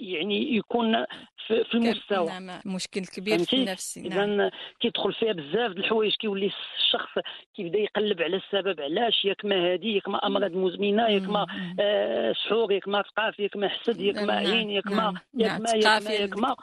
يعني 0.00 0.56
يكون 0.56 1.04
في, 1.46 1.64
في 1.64 1.74
المستوى 1.74 2.26
نعم 2.26 2.60
مشكل 2.66 3.06
كبير 3.06 3.38
في؟ 3.38 3.56
النفس 3.56 3.98
نعم 3.98 4.30
اذا 4.30 4.50
كيدخل 4.80 5.12
فيها 5.12 5.32
بزاف 5.32 5.72
د 5.72 5.78
الحوايج 5.78 6.14
كيولي 6.14 6.52
الشخص 6.76 7.10
كيبدا 7.54 7.78
يقلب 7.78 8.22
على 8.22 8.36
السبب 8.36 8.80
علاش 8.80 9.24
ياك 9.24 9.44
ما 9.44 9.72
هادي 9.72 9.94
ياك 9.94 10.08
ما 10.08 10.26
أمراض 10.26 10.52
مزمنة 10.52 11.08
ياك 11.08 11.28
ما. 11.28 11.46
آه 11.80 12.32
سحور 12.32 12.72
ياك 12.72 12.88
ما 12.88 13.02
ثقافه 13.02 13.42
ياك 13.42 13.56
ما 13.56 13.68
حسد 13.68 14.00
ياك 14.00 14.16
ما 14.16 14.42
نعم، 14.42 14.52
عين 14.52 14.70
ياك 14.70 14.86
ما 14.86 14.94
نعم، 14.94 15.16
ياك 15.34 15.60
نعم. 15.84 16.04
ما 16.04 16.10
ياك 16.10 16.38
ما 16.38 16.56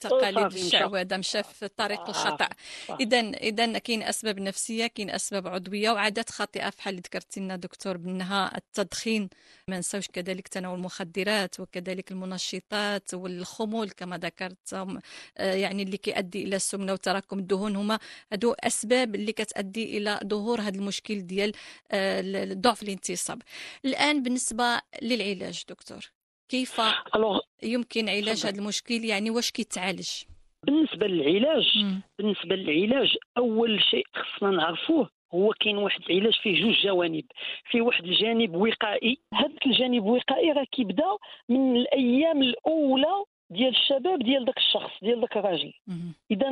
تقاليد. 0.00 0.52
الشعوذه 0.52 1.16
مشى 1.16 1.42
في 1.42 1.64
الطريق 1.64 2.00
آه، 2.00 2.08
الخطأ. 2.08 2.48
اذا 3.00 3.20
اذا 3.20 3.78
كاين 3.78 4.02
أسباب 4.02 4.40
نفسية 4.40 4.86
كاين 4.86 5.10
أسباب 5.10 5.46
عضوية 5.46 5.90
وعادات 5.90 6.30
خاطئة 6.30 6.68
بحال 6.68 6.96
ذكرتي 6.96 7.40
لنا 7.40 7.56
دكتور 7.56 7.96
بأنها 7.96 8.56
التدخين 8.56 9.05
ما 9.68 9.78
نساوش 9.78 10.08
كذلك 10.08 10.48
تناول 10.48 10.78
المخدرات 10.78 11.60
وكذلك 11.60 12.12
المنشطات 12.12 13.14
والخمول 13.14 13.90
كما 13.90 14.18
ذكرت 14.18 14.74
آه، 14.74 15.54
يعني 15.54 15.82
اللي 15.82 15.96
كيؤدي 15.96 16.44
إلى 16.44 16.56
السمنة 16.56 16.92
وتراكم 16.92 17.38
الدهون. 17.38 17.76
هما 17.76 17.98
هادو 18.32 18.52
أسباب 18.52 19.14
اللي 19.14 19.32
كتؤدي 19.32 19.98
إلى 19.98 20.20
ظهور 20.26 20.60
هذا 20.60 20.76
المشكل 20.76 21.26
ديال 21.26 21.52
آه، 21.92 22.54
ضعف 22.54 22.82
الانتصاب. 22.82 23.42
الآن 23.84 24.22
بالنسبة 24.22 24.80
للعلاج 25.02 25.64
دكتور 25.68 26.00
كيف 26.48 26.80
يمكن 27.62 28.08
علاج. 28.08 28.46
هذا 28.46 28.58
المشكل؟ 28.58 29.04
يعني 29.04 29.30
واش 29.30 29.50
كيتعالج؟ 29.50 30.08
بالنسبة 30.66 31.06
للعلاج 31.06 31.66
بالنسبة 32.18 32.56
للعلاج 32.56 33.16
أول 33.38 33.82
شيء 33.90 34.06
خصنا 34.14 34.50
نعرفوه 34.50 35.10
هو 35.34 35.52
كاين 35.60 35.76
واحد 35.76 36.00
العلاج 36.10 36.34
فيه 36.34 36.62
جوج 36.62 36.80
جوانب؟ 36.82 37.24
فيه 37.70 37.80
واحد 37.80 38.04
الجانب 38.04 38.54
وقائي. 38.54 39.18
هذاك 39.34 39.66
الجانب 39.66 40.06
الوقائي 40.06 40.52
راه 40.52 40.64
كيبدا 40.72 41.16
من 41.48 41.76
الأيام 41.76 42.42
الأولى 42.42 43.24
ديال 43.50 43.68
الشباب 43.68 44.18
ديال 44.18 44.44
داك 44.44 44.56
الشخص 44.56 44.90
ديال 45.02 45.20
داك 45.20 45.36
الراجل. 45.36 45.72
اذا 46.30 46.48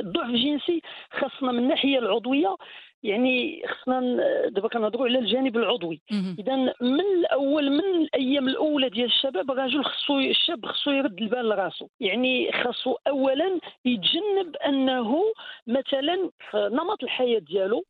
الضعف 0.00 0.30
الجنسي 0.30 0.82
خاصنا 1.10 1.52
من 1.52 1.58
الناحية 1.58 1.98
العضوية 1.98 2.56
يعني 3.02 3.62
خصنا 3.68 4.00
دابا 4.48 4.68
كنهضروا 4.68 5.06
على 5.06 5.18
الجانب 5.18 5.56
العضوي. 5.56 6.00
اذا 6.38 6.56
من 6.80 7.00
الأول 7.00 7.70
من 7.70 7.84
الأيام 8.02 8.48
الأولى 8.48 8.88
ديال 8.88 9.04
الشباب 9.04 9.50
الرجل 9.50 9.84
خصو 9.84 10.18
الشاب 10.18 10.66
خصو 10.66 10.90
يرد 10.90 11.22
البال 11.22 11.48
لراسو. 11.48 11.88
يعني 12.00 12.52
خاصو 12.52 12.96
اولا 13.08 13.60
يتجنب 13.84 14.56
أنه 14.56 15.22
مثلا 15.66 16.30
في 16.50 16.68
نمط 16.72 17.02
الحياة 17.02 17.38
ديالو. 17.38 17.84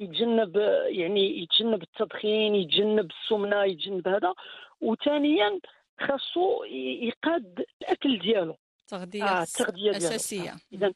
يتجنب 0.00 0.56
يعني 0.86 1.42
يتجنب 1.42 1.82
التدخين 1.82 2.54
يتجنب 2.54 3.10
السمنة 3.10 3.64
يتجنب 3.64 4.08
هذا. 4.08 4.34
وثانيا 4.80 5.60
خاصو 6.00 6.64
ي- 6.64 7.06
يقاد 7.06 7.64
الأكل 7.82 8.18
ديالو. 8.18 8.56
تغذية 8.88 9.24
آه 9.24 9.42
التغذيه 9.42 9.82
ديالو. 9.82 9.96
أساسية. 9.96 10.52
اذا 10.72 10.92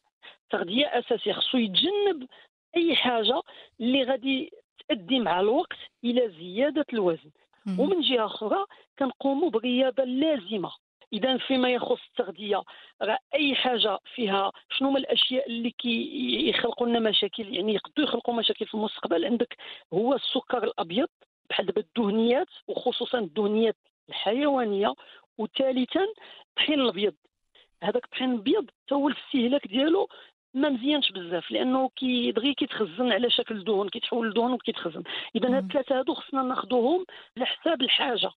تغذية 0.51 0.87
أساسية. 0.87 1.33
خصو 1.33 1.59
يتجنب 1.59 2.27
أي 2.77 2.97
حاجة 2.97 3.43
اللي 3.81 4.03
غادي 4.03 4.51
تؤدي 4.89 5.21
مع 5.21 5.41
الوقت 5.41 5.79
إلى 6.05 6.29
زيادة 6.29 6.87
الوزن. 6.93 7.31
مهم. 7.67 7.81
ومن 7.81 8.01
جهة 8.01 8.27
أخرى 8.27 8.65
كنقوموا 8.99 9.51
بالرياضه 9.51 10.03
اللازمه 10.03 10.73
إذا 11.13 11.39
فيما 11.39 11.71
يخص 11.71 12.01
التغذية 12.11 12.63
راه 13.03 13.19
أي 13.35 13.55
حاجة 13.55 13.99
فيها 14.15 14.53
شنو 14.71 14.89
هما 14.89 14.99
الأشياء 14.99 15.47
اللي 15.49 15.71
كي 15.71 16.49
يخلقوا 16.49 16.87
لنا 16.87 16.99
مشاكل؟ 16.99 17.55
يعني 17.57 17.75
يقدروا 17.75 18.09
يخلقوا 18.09 18.35
مشاكل 18.35 18.67
في 18.67 18.75
المستقبل. 18.75 19.25
عندك 19.25 19.57
هو 19.95 20.15
السكر 20.15 20.65
الأبيض 20.65 21.09
بحال 21.51 21.67
دابا 21.67 21.81
الدهنيات 21.81 22.49
وخصوصا 22.69 23.19
الدهنيات 23.19 23.77
الحيوانية 24.09 24.95
وثالثا 25.39 26.07
الطحين 26.49 26.81
الأبيض. 26.81 27.15
هذاك 27.83 28.05
الطحين 28.05 28.33
الأبيض 28.33 28.71
حتى 28.71 28.95
هو 28.95 29.09
الاستهلاك 29.09 29.67
ديالو 29.67 30.09
ما 30.55 30.69
مزيانش 30.69 31.13
بزاف 31.13 31.51
لأنه 31.51 31.89
كي 31.97 32.33
دغيا 32.33 32.53
كيتخزن 32.53 33.13
على 33.13 33.31
شكل 33.31 33.65
دهن 33.65 33.89
كيتحول 33.89 34.31
لدهن 34.31 34.53
وكيتخزن 34.53 35.03
إذا 35.37 35.57
هاد. 35.57 35.65
الثلاثة 35.65 35.99
هادو 35.99 36.15
خصنا 36.15 36.43
ناخذوهم 36.43 37.05
على 37.37 37.47
حساب 37.47 37.83
الحاجة. 37.83 38.31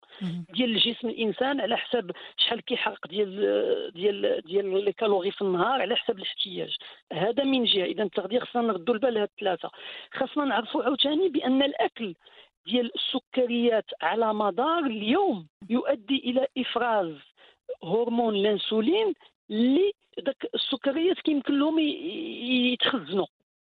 ديال 0.55 0.71
الجسم 0.71 1.09
الإنسان 1.09 1.61
على 1.61 1.77
حساب 1.77 2.11
شحال 2.37 2.61
كيحرق 2.61 3.07
ديال 3.07 3.93
ديال 3.95 4.43
ديال 4.47 4.85
les 4.85 4.93
calories 4.93 5.31
في 5.31 5.43
النهار 5.43 5.83
على 5.83 5.97
حساب 5.97 6.17
الاحتياج 6.19 6.77
هذا 7.13 7.45
من 7.45 7.65
جهة 7.65 7.85
إذا 7.85 8.03
التغذيه 8.03 8.39
خصنا 8.39 8.63
نردوا 8.63 8.95
البال 8.95 9.15
لهاد 9.15 9.29
الثلاثة 9.39 9.71
خصنا 10.15 10.45
نعرفوا 10.45 10.83
عاوتاني 10.83 11.29
بأن 11.29 11.63
الأكل 11.63 12.15
ديال 12.67 12.91
السكريات 12.95 13.85
على 14.03 14.35
مدار 14.35 14.79
اليوم 14.79 15.47
يؤدي 15.71 16.17
إلى 16.17 16.47
إفراز 16.59 17.17
هرمون 17.85 18.37
الإنسولين 18.37 19.15
اللي 19.53 19.93
داك 20.19 20.47
السكريات 20.55 21.17
كيمكن 21.21 21.59
لهم 21.59 21.79
يتخزنوا. 21.79 23.27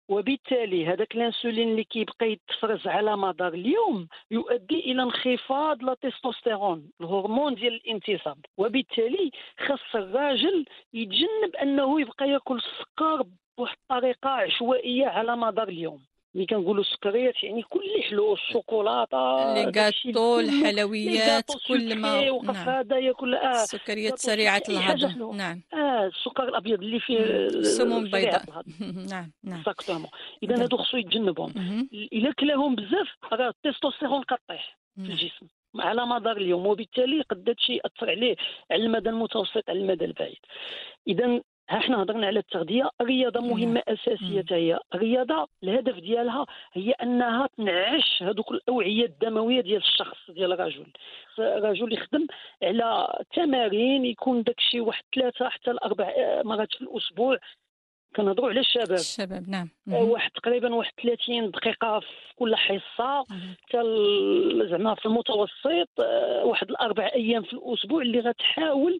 وبالتالي 0.09 0.87
هذاك 0.87 1.15
الانسولين 1.15 1.69
اللي 1.71 1.85
كيبقى 1.85 2.33
يتفرز 2.33 2.87
على 2.87 3.17
مدار 3.17 3.55
اليوم 3.55 4.09
يؤدي 4.31 4.81
إلى 4.81 5.03
انخفاض 5.03 5.83
la 5.83 5.95
testostérone 5.95 6.91
الهرمون 7.01 7.55
ديال 7.55 7.75
الانتصاب 7.75 8.39
وبالتالي 8.57 9.31
خاص 9.67 9.81
الراجل 9.95 10.65
يتجنب 10.95 11.57
أنه 11.63 12.01
يبقى 12.01 12.29
ياكل 12.31 12.57
السكر 12.57 13.25
بواحد 13.59 13.77
الطريقة 13.83 14.31
عشوائية 14.31 15.07
على 15.07 15.37
مدار 15.37 15.69
اليوم. 15.69 16.03
ملي 16.35 16.47
كنقولوا 16.47 16.81
السكريات 16.85 17.43
يعني 17.45 17.63
كل 17.63 17.81
اللي 17.81 18.03
حلو 18.03 18.35
الشوكولاته 18.35 19.55
les 19.55 19.65
gâteaux 19.81 20.41
الحلويات 20.41 21.51
كل 21.69 21.97
ما 21.97 22.13
sucré 22.19 22.31
وقف 22.31 22.69
نعم. 22.69 22.69
ياكل 22.99 23.35
آه 23.35 23.63
السكريات 23.63 24.19
سريعة 24.19 24.63
الهضم. 24.69 25.37
نعم. 25.37 25.63
آه 25.75 26.07
السكر 26.07 26.49
الأبيض 26.49 26.83
اللي 26.83 27.01
فيه 27.01 27.19
السموم 27.19 28.05
البيضاء. 28.05 28.43
نعم 29.11 29.33
نعم. 29.45 29.61
exactement 29.61 30.09
إذا 30.43 30.57
إذا- 30.57 30.61
هادو 30.61 30.77
خصو 30.77 30.97
يتجنبهم. 30.97 31.53
إلا 31.93 32.33
كلاهم 32.33 32.75
بزاف 32.75 33.09
راه 33.33 33.49
التستوستيرون 33.65 34.23
كطيح 34.23 34.79
في 34.95 35.01
نعم. 35.01 35.11
الجسم. 35.11 35.47
على 35.79 36.07
مدار 36.07 36.37
اليوم. 36.37 36.67
وبالتالي 36.67 37.23
قد 37.23 37.49
هادشي 37.49 37.73
يأثر 37.73 38.11
عليه 38.11 38.37
على 38.71 38.83
المدى 38.85 39.09
المتوسط 39.09 39.65
على 39.69 39.79
المدى 39.79 40.05
البعيد. 40.05 40.39
إذا 41.09 41.41
ها 41.69 41.79
حنا 41.79 42.03
هضرنا 42.03 42.27
على 42.27 42.39
التغذية. 42.39 42.91
الرياضه 43.01 43.41
مهمة 43.41 43.83
أساسية 43.89 44.45
هي. 44.51 44.79
الرياضه 44.95 45.49
الهدف 45.63 45.95
ديالها 45.95 46.47
هي 46.73 46.91
أنها 46.91 47.49
تنعش 47.57 48.23
هذوك 48.23 48.51
الأوعية 48.51 49.05
الدموية 49.05 49.61
ديال 49.61 49.83
الشخص 49.83 50.31
ديال 50.31 50.53
الرجل. 50.53 50.87
الرجل 51.39 51.93
يخدم 51.93 52.27
على 52.63 53.19
تمارين 53.35 54.05
يكون 54.05 54.43
داكشي 54.43 54.81
واحد 54.81 55.05
ثلاثة 55.15 55.49
حتى 55.49 55.73
لاربع 55.73 56.13
مرات 56.45 56.75
في 56.75 56.81
الأسبوع. 56.81 57.39
كنهضروا 58.17 58.51
على 58.51 58.61
الشباب. 58.61 58.93
الشباب 58.93 59.49
نعم. 59.49 59.69
آه، 59.89 60.03
واحد 60.03 60.31
تقريبا 60.31 60.75
واحد 60.75 60.93
30 61.03 61.51
دقيقة 61.51 62.01
في 62.01 62.07
كل 62.37 62.57
حصة. 62.57 63.25
حتى 63.25 63.83
زعما 64.71 64.95
في 64.95 65.07
المتوسط 65.07 66.01
آه، 66.01 66.45
واحد 66.45 66.71
الأربع 66.71 67.11
أيام 67.15 67.43
في 67.43 67.53
الأسبوع 67.53 68.03
اللي 68.03 68.21
غتحاول 68.21 68.99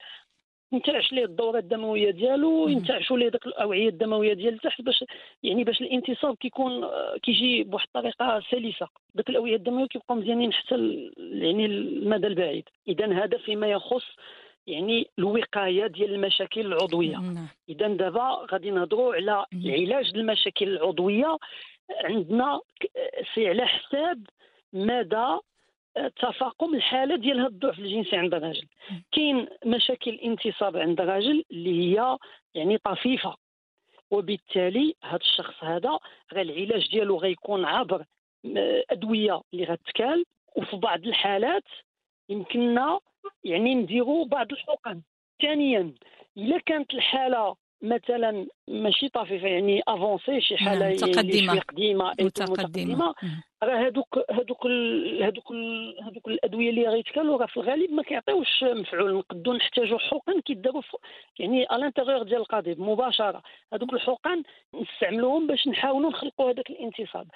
ينتعش 0.73 1.13
ليه 1.13 1.25
الدورة 1.25 1.59
الدموية 1.59 2.11
ديالو. 2.11 2.69
ينتعشوا 2.69 3.19
ليه 3.19 3.29
داك 3.29 3.47
الأوعية 3.47 3.89
الدموية 3.89 4.35
ديال 4.35 4.59
تحت 4.59 4.83
باش 4.83 5.05
يعني 5.43 5.65
باش 5.65 5.81
الانتصاب 5.81 6.37
كيكون 6.37 6.85
كيجي 7.23 7.63
بواحد 7.65 7.87
الطريقة 7.87 8.43
سلسة 8.51 8.89
داك 9.15 9.31
الأوعية 9.31 9.57
الدموية 9.57 9.87
كيبقاو 9.87 10.19
مزيانين 10.19 10.53
حتى 10.53 10.75
يعني 11.19 11.67
المدى 11.67 12.27
البعيد 12.27 12.65
اذا 12.89 13.13
هذا 13.25 13.39
فيما 13.39 13.67
يخص 13.67 14.05
يعني 14.67 15.11
الوقاية 15.19 15.87
ديال 15.87 16.15
المشاكل 16.15 16.61
العضوية 16.61 17.17
نعم 17.17 17.49
اذا 17.69 17.89
دابا 17.89 18.47
غادي 18.53 18.71
نهضروا 18.71 19.15
على. 19.15 19.47
العلاج 19.55 20.13
المشاكل 20.15 20.69
العضوية 20.69 21.37
عندنا 22.05 22.61
سي 23.35 23.49
على 23.49 23.67
حساب 23.67 24.27
مدى 24.73 25.39
تفاقم 26.21 26.75
الحالة 26.75 27.17
ديال 27.17 27.39
هذا 27.41 27.49
الضعف 27.49 27.79
الجنسي 27.79 28.17
عند 28.17 28.35
الرجل 28.35 28.67
مم. 28.91 29.03
كاين 29.13 29.49
مشاكل 29.67 30.11
انتصاب 30.15 30.77
عند 30.77 31.01
الرجل 31.01 31.45
اللي 31.51 31.99
هي 32.01 32.19
يعني 32.55 32.79
طفيفة. 32.79 33.37
وبالتالي 34.11 34.95
هذا 35.05 35.17
الشخص 35.17 35.65
هذا 35.65 35.99
العلاج 36.33 36.91
ديالو 36.91 37.17
غيكون 37.19 37.65
عبر 37.65 38.05
م- 38.45 38.81
أدوية 38.91 39.41
اللي 39.55 39.65
غتكال 39.65 40.25
وفي 40.57 40.77
بعض 40.77 41.07
الحالات 41.07 41.65
يمكننا 42.29 43.01
يعني 43.45 43.75
نديروا 43.75 44.25
بعض 44.27 44.53
الحقن. 44.53 45.03
ثانيا 45.43 45.95
إلا 46.37 46.59
كانت 46.59 46.95
الحالة 46.95 47.57
مثلا 47.83 48.47
ماشي 48.69 49.09
طفيفة 49.09 49.49
يعني 49.49 49.83
avancée 49.89 50.41
شي 50.41 50.57
حالة 50.57 50.89
نعم، 50.89 50.93
متقدمة. 50.93 51.53
شوية 51.53 51.61
قديمة 51.61 53.15
مم. 53.23 53.43
راه 53.63 53.87
هذوك 53.87 54.19
هذوك 54.31 54.67
هذوك 55.23 55.53
هذوك 56.03 56.29
الأدوية 56.29 56.71
اللي 56.71 56.89
غيتكالوا 56.89 57.39
راه 57.39 57.47
في 57.47 57.57
الغالب 57.57 57.93
ما 57.93 58.03
كيعطيوش 58.03 58.65
مفعول 58.65 59.15
نقدروا 59.15 59.57
نحتاجوا 59.57 59.99
حقن 59.99 60.41
كيداروا 60.41 60.83
يعني 61.39 61.63
à 61.63 61.68
l'intérieur 61.68 62.23
ديال 62.23 62.41
القضيب 62.41 62.81
مباشرة 62.81 63.43
هذوك 63.73 63.93
الحقن 63.93 64.43
نستعملوهم 64.75 65.47
باش 65.47 65.69
نحاولوا 65.69 66.11
نخلقوا 66.11 66.51
هذاك 66.51 66.71
الانتصاب. 66.71 67.29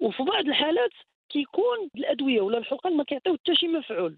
وفي 0.00 0.22
بعض 0.22 0.46
الحالات 0.46 0.90
كيكون 1.28 1.88
الأدوية 1.96 2.40
ولا 2.40 2.58
الحقن 2.58 2.96
ما 2.96 3.04
كيعطيو 3.04 3.34
حتى 3.34 3.54
شي 3.54 3.68
مفعول. 3.68 4.16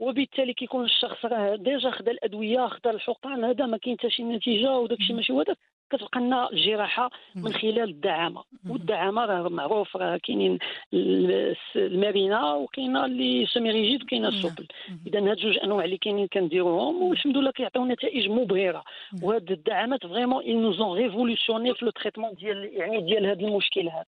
وبالتالي 0.00 0.52
كيكون 0.54 0.84
الشخص 0.84 1.24
راه 1.24 1.56
déjà 1.56 1.90
خدا 1.90 2.12
الأدوية 2.12 2.66
خدا 2.66 2.90
الحقن 2.90 3.44
هذا 3.44 3.66
ما 3.66 3.76
كاين 3.76 3.96
حتى 3.98 4.10
شي 4.10 4.22
نتيجة 4.22 4.78
وداك 4.78 4.98
الشيء. 5.00 5.16
ماشي 5.16 5.32
هو 5.32 5.40
هذاك 5.40 5.56
كتبقى 5.90 6.20
لنا 6.20 6.50
الجراحه 6.52 7.10
من. 7.34 7.52
خلال 7.52 7.80
الدعامة. 7.82 8.42
والدعامة 8.70 9.24
راه 9.24 9.48
معروف 9.48 9.96
راه 9.96 10.16
كاينين 10.16 10.58
ال- 10.94 11.56
المارينا 11.76 12.54
وكاينة 12.54 13.04
les 13.04 13.46
semi-rigides 13.46 14.02
وكاينة 14.02 14.28
نعم. 14.28 14.36
ال 14.38 14.41
souple. 14.41 14.66
إذا 15.06 15.30
هاد 15.30 15.36
جوج 15.36 15.58
أنواع 15.64 15.84
اللي 15.84 15.98
كاينين 15.98 16.26
كنديروهم 16.26 17.02
والحمد 17.02 17.36
لله 17.36 17.50
كيعطيو 17.50 17.86
نتائج 17.86 18.28
مبهرة. 18.28 18.84
وهاد 19.22 19.50
الدعامات 19.50 20.06
vraiment 20.06 20.42
nous 20.44 20.76
ont 20.76 20.92
révolutionné 21.02 21.72
في 21.74 21.84
le 21.84 21.90
traitement 21.90 22.34
ديال 22.34 22.70
يعني 22.72 23.00
ديال 23.00 23.26
هذا 23.26 23.40
المشكل 23.40 23.88
هذا 23.88 24.04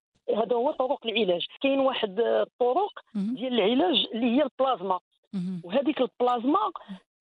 هذا 0.43 0.55
هو 0.55 0.71
طرق 0.71 1.05
العلاج 1.05 1.45
كاين 1.61 1.79
واحد 1.79 2.19
الطرق. 2.19 2.99
ديال 3.15 3.53
العلاج 3.53 4.05
اللي 4.13 4.25
هي 4.25 4.43
البلازما. 4.43 4.99
وهذيك 5.63 6.01
البلازما 6.01 6.59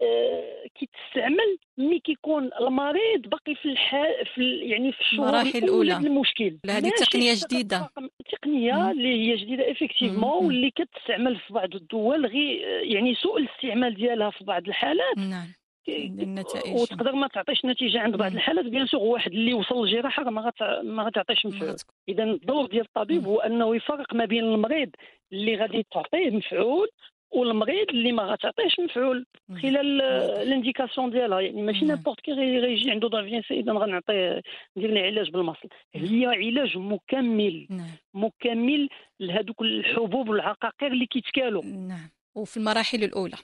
آه، 0.03 0.65
كيتستعمل 0.75 1.59
ملي 1.79 1.99
كيكون 2.01 2.51
المريض 2.61 3.21
باقي 3.27 3.55
في 3.55 3.67
الحال 3.69 4.27
في 4.35 4.39
ال- 4.41 4.71
يعني 4.71 4.93
في 4.93 5.01
الشهور 5.01 5.29
المراحل 5.29 5.59
الأولى 5.59 5.97
المشكل 5.97 6.59
هذه 6.67 6.93
جديدة. 7.35 7.79
كتطاقم- 7.79 8.09
تقنية. 8.33 8.91
اللي 8.91 9.09
هي 9.31 9.37
جديدة. 9.37 9.71
effectivement 9.73 10.47
واللي 10.47 10.71
كتستعمل 10.71 11.37
في 11.37 11.53
بعض 11.55 11.75
الدول 11.75 12.27
غير 12.27 12.61
يعني 12.85 13.15
سوء 13.15 13.39
الاستعمال 13.41 13.95
ديالها 13.95 14.31
في 14.31 14.45
بعض 14.45 14.69
الحالات 14.69 15.19
نعم 15.19 15.47
النتائج. 15.89 16.75
وتقدر 16.81 17.13
ما 17.15 17.27
تعطيش 17.29 17.65
نتيجة 17.65 18.01
عند 18.01 18.17
بعض. 18.17 18.33
الحالات 18.33 18.65
bien 18.65 18.87
sûr 18.87 19.01
واحد 19.01 19.33
اللي 19.33 19.55
وصل 19.55 19.85
للجراحة 19.87 20.23
ما 20.31 20.43
غت- 20.51 20.85
ما 20.85 21.03
غتعطيش 21.03 21.47
مفعول. 21.47 21.77
اذا 22.09 22.25
الدور 22.25 22.67
ديال 22.67 22.85
الطبيب. 22.85 23.25
هو 23.27 23.41
أنه 23.41 23.77
يفرق 23.77 24.15
ما 24.15 24.25
بين 24.25 24.45
المريض 24.45 24.91
اللي 25.33 25.57
غادي 25.57 25.87
تعطيه 25.93 26.31
مفعول 26.31 26.89
والمريض 27.35 27.89
اللي 27.91 28.13
ما 28.13 28.23
غتعطيهش 28.23 28.81
مفعول. 28.81 29.27
خلال 29.63 30.03
واضح. 30.03 30.41
ال 30.41 30.47
indication 30.47 31.11
ديالها 31.11 31.41
يعني 31.41 31.63
ماشي. 31.63 31.85
n'importe 31.85 32.21
qui 32.21 32.33
غي- 32.33 32.59
غيجي 32.59 32.91
عنده 32.91 33.09
ضعف 33.09 33.53
اذا 33.53 33.73
غنعطيه 33.73 34.43
ندير 34.77 34.91
له 34.93 35.01
علاج 35.01 35.31
بالمصل 35.31 35.69
هي 35.95 36.27
علاج 36.27 36.77
مكمل 36.79 37.67
نعم 37.71 37.91
مكمل 38.15 38.89
لهذوك 39.21 39.63
الحبوب 39.63 40.29
والعقاقير 40.29 40.93
اللي 40.93 41.07
كيتكالوا 41.07 41.65
نعم 41.65 42.11
وفي 42.35 42.57
المراحل 42.57 43.05
الأولى 43.05 43.37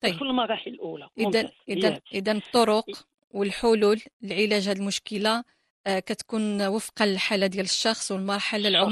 طيب 0.00 0.14
في 0.14 0.22
المراحل 0.22 0.70
الأولى. 0.70 1.08
إذا 1.18 1.40
ياك. 1.88 2.02
إذا 2.14 2.32
الطرق 2.32 2.84
والحلول 3.30 4.00
لعلاج 4.22 4.68
هذه 4.68 4.78
المشكلة 4.78 5.44
آه، 5.86 5.98
كتكون 5.98 6.66
وفقا 6.66 7.06
للحالة 7.06 7.46
ديال 7.46 7.64
الشخص 7.64 8.12
والمرحلة 8.12 8.68
الشخص. 8.68 8.84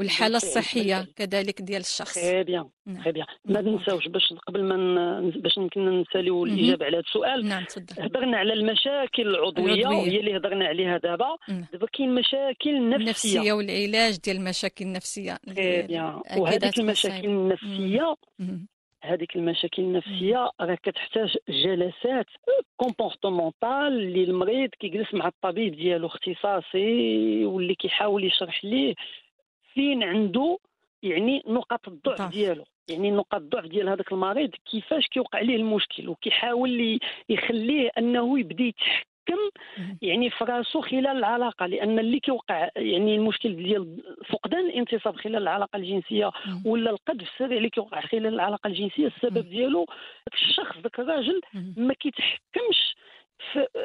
الصحية 0.00 0.96
بالفعل. 0.98 1.12
كذلك 1.16 1.62
ديال 1.62 1.80
الشخص 1.80 2.14
très 2.14 2.44
bien 2.44 2.68
نعم. 2.86 3.02
très 3.02 3.12
bien 3.12 3.26
ما 3.44 3.60
نعم. 3.60 3.68
ننساوش 3.74 4.08
باش 4.08 4.32
قبل 4.46 4.64
ما 4.64 4.76
ن- 4.76 5.30
باش 5.30 5.56
يمكن 5.56 6.00
نساليو. 6.00 6.44
الإجابة 6.44 6.86
على 6.86 6.96
هذا 6.96 7.00
السؤال 7.06 7.46
نعم 7.48 7.64
تفضل 7.64 8.02
هضرنا 8.02 8.36
على 8.38 8.52
المشاكل 8.52 9.22
العضوية 9.28 9.74
العضوية. 9.74 9.98
وهي 9.98 10.20
اللي 10.20 10.36
هضرنا 10.36 10.66
عليها 10.66 10.98
دابا 10.98 11.36
نعم. 11.48 11.64
دابا 11.72 11.86
كاين 11.86 12.14
مشاكل 12.14 12.88
نفسية 12.88 12.96
النفسية 12.96 13.52
والعلاج 13.52 14.16
ديال 14.24 14.36
المشاكل 14.36 14.84
النفسية 14.84 15.36
très 15.46 15.82
bien 15.82 16.20
وهذيك 16.36 16.78
المشاكل. 16.78 17.24
النفسية. 17.26 18.14
هذيك 19.02 19.36
المشاكل 19.36 19.82
النفسية 19.82 20.50
راه 20.60 20.74
كتحتاج 20.82 21.36
جلسات 21.48 22.26
comportementales 22.76 23.68
اللي 24.02 24.24
المريض 24.24 24.70
كيجلس 24.80 25.14
مع 25.14 25.26
الطبيب 25.28 25.74
ديالو 25.76 26.06
اختصاصي 26.06 27.44
واللي 27.44 27.74
كيحاول 27.74 28.24
يشرح 28.24 28.64
ليه 28.64 28.94
فين 29.78 30.02
عنده 30.02 30.58
يعني 31.02 31.42
نقاط 31.46 31.88
الضعف 31.88 32.18
ضعف. 32.18 32.32
ديالو 32.32 32.64
يعني 32.88 33.10
نقاط 33.10 33.40
الضعف 33.40 33.64
ديال 33.64 33.88
هذاك 33.88 34.12
المريض 34.12 34.50
كيفاش 34.70 35.06
كيوقع 35.06 35.40
ليه 35.40 35.56
المشكل 35.56 36.08
وكيحاول 36.08 37.00
يخليه 37.28 37.90
أنه 37.98 38.38
يبدا 38.38 38.64
يتحكم 38.64 39.04
مم. 39.78 39.98
يعني 40.02 40.30
في 40.30 40.44
راسو 40.44 40.80
خلال 40.80 41.06
العلاقة 41.06 41.66
لأن 41.66 41.98
اللي 41.98 42.20
كيوقع 42.20 42.68
يعني 42.76 43.16
المشكل 43.16 43.56
ديال 43.56 44.02
فقدان 44.28 44.66
الانتصاب 44.66 45.16
خلال 45.16 45.36
العلاقة 45.36 45.76
الجنسية. 45.76 46.30
ولا 46.64 46.90
القذف 46.90 47.22
السريع 47.32 47.58
اللي 47.58 47.70
كيوقع 47.70 48.00
خلال 48.00 48.26
العلاقة 48.26 48.68
الجنسية 48.68 49.06
السبب 49.06 49.48
ديالو 49.48 49.86
الشخص 50.34 50.78
داك 50.78 51.00
الراجل. 51.00 51.40
ما 51.76 51.94
كيتحكمش 51.94 52.94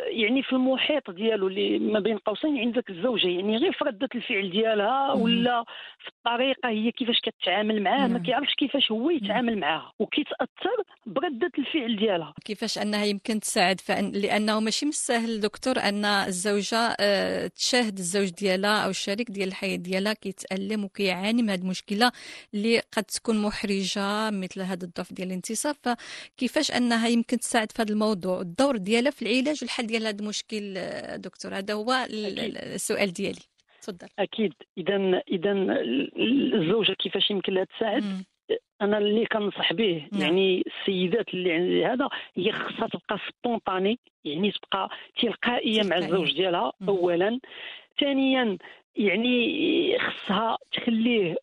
يعني 0.08 0.44
في 0.44 0.54
المحيط 0.54 1.12
ديالو 1.12 1.48
اللي 1.48 1.80
ما 1.80 2.00
بين 2.00 2.18
قوسين 2.18 2.58
عند 2.58 2.76
ذاك 2.76 2.90
الزوجة 2.90 3.28
يعني 3.28 3.58
غير 3.58 3.72
في 3.72 3.84
ردة 3.84 4.10
الفعل 4.16 4.50
ديالها. 4.52 5.14
ولا 5.14 5.64
في 6.00 6.08
الطريقة 6.08 6.70
هي 6.70 6.92
كيفاش 6.92 7.20
كتعامل 7.20 7.84
معاه 7.84 8.08
ما. 8.08 8.20
كيعرفش 8.20 8.54
كيفاش 8.54 8.92
هو 8.92 9.10
يتعامل 9.10 9.58
معاها 9.58 9.92
وكيتأثر 10.00 10.84
بردة 11.06 11.52
الفعل 11.58 11.96
ديالها. 11.96 12.34
كيفاش 12.46 12.78
أنها 12.78 13.06
يمكن 13.06 13.40
تساعد؟ 13.40 13.82
فأن 13.82 14.12
لأنه 14.12 14.60
ماشي 14.60 14.86
من 14.86 14.90
السهل 14.90 15.40
دكتور 15.40 15.80
أن 15.80 16.06
الزوجة 16.06 16.96
آه، 17.00 17.48
تشاهد 17.48 17.98
الزوج 17.98 18.30
ديالها 18.30 18.86
أو 18.86 18.90
الشريك 18.90 19.32
ديال 19.32 19.48
الحياة 19.48 19.76
ديالها 19.76 20.14
كيتألم 20.14 20.84
وكيعاني 20.84 21.44
من 21.44 21.50
هذه 21.50 21.62
المشكلة 21.62 22.12
اللي 22.54 22.80
قد 22.80 23.04
تكون 23.04 23.42
محرجة 23.42 24.30
مثل 24.30 24.62
هذا 24.62 24.86
الضعف 24.86 25.14
ديال 25.14 25.28
الانتصاب. 25.28 25.76
فكيفاش 25.84 26.72
أنها 26.72 27.08
يمكن 27.08 27.38
تساعد 27.38 27.72
في 27.72 27.82
هذا 27.82 27.92
الموضوع؟ 27.94 28.42
الدور 28.42 28.78
ديالها 28.78 29.12
في 29.12 29.22
العلاج 29.44 29.60
والحل 29.62 29.88
ديال 29.88 30.08
هذا 30.08 30.20
المشكل 30.20 30.74
دكتور 31.18 31.56
هذا 31.58 31.74
هو 31.74 31.92
أكيد. 31.92 32.58
السؤال 32.58 33.14
ديالي 33.14 33.40
تفضل 33.82 34.08
أكيد 34.20 34.54
اذا 34.78 35.22
اذا 35.32 35.52
الزوجة 36.60 36.94
كيفاش 36.94 37.32
يمكن 37.32 37.54
لها 37.54 37.64
تساعد 37.64 38.04
مم. 38.04 38.26
أنا 38.82 38.98
اللي 38.98 39.26
كنصح 39.26 39.74
به 39.74 40.08
نعم. 40.12 40.22
يعني 40.22 40.64
السيدات 40.68 41.34
اللي 41.34 41.54
عندي 41.54 41.86
هذا 41.86 42.10
هي 42.36 42.52
خصها 42.52 42.88
تبقى 42.88 43.20
سبونطاني 43.30 44.00
يعني 44.26 44.52
تبقى 44.52 44.90
تلقائية 45.22 45.84
مع. 45.84 45.98
الزوج 45.98 46.34
ديالها. 46.34 46.72
اولا 46.88 47.40
ثانيا 48.00 48.58
يعني 48.96 49.98
خصها 50.00 50.58
تخليه 50.72 51.36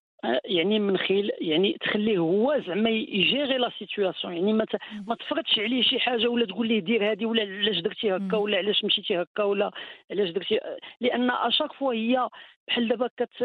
يعني 0.44 0.78
من 0.78 0.96
خلال 0.98 1.30
يعني 1.40 1.76
تخليه 1.80 2.18
هو 2.18 2.60
زعما 2.66 2.90
يجيري 2.90 3.58
لا 3.58 3.70
سيتوياسيون 3.78 4.32
يعني 4.34 4.52
ما 4.52 4.66
ما 5.06 5.14
تفرضش 5.14 5.58
عليه 5.58 5.82
شي 5.82 6.00
حاجة 6.00 6.28
ولا 6.28 6.46
تقول 6.46 6.68
ليه 6.68 6.80
دير 6.80 7.12
هذه 7.12 7.26
ولا 7.26 7.42
علاش 7.42 7.78
درتي 7.78 8.16
هكا 8.16 8.36
ولا 8.36 8.58
علاش 8.58 8.84
مشيتي 8.84 9.22
هكا 9.22 9.42
ولا 9.42 9.70
علاش 10.10 10.30
درتي 10.30 10.60
لأن 11.00 11.30
اشاك 11.30 11.72
فوا 11.72 11.92
هي 11.92 12.28
بحال 12.68 12.88
دابا 12.88 13.08
كت 13.16 13.40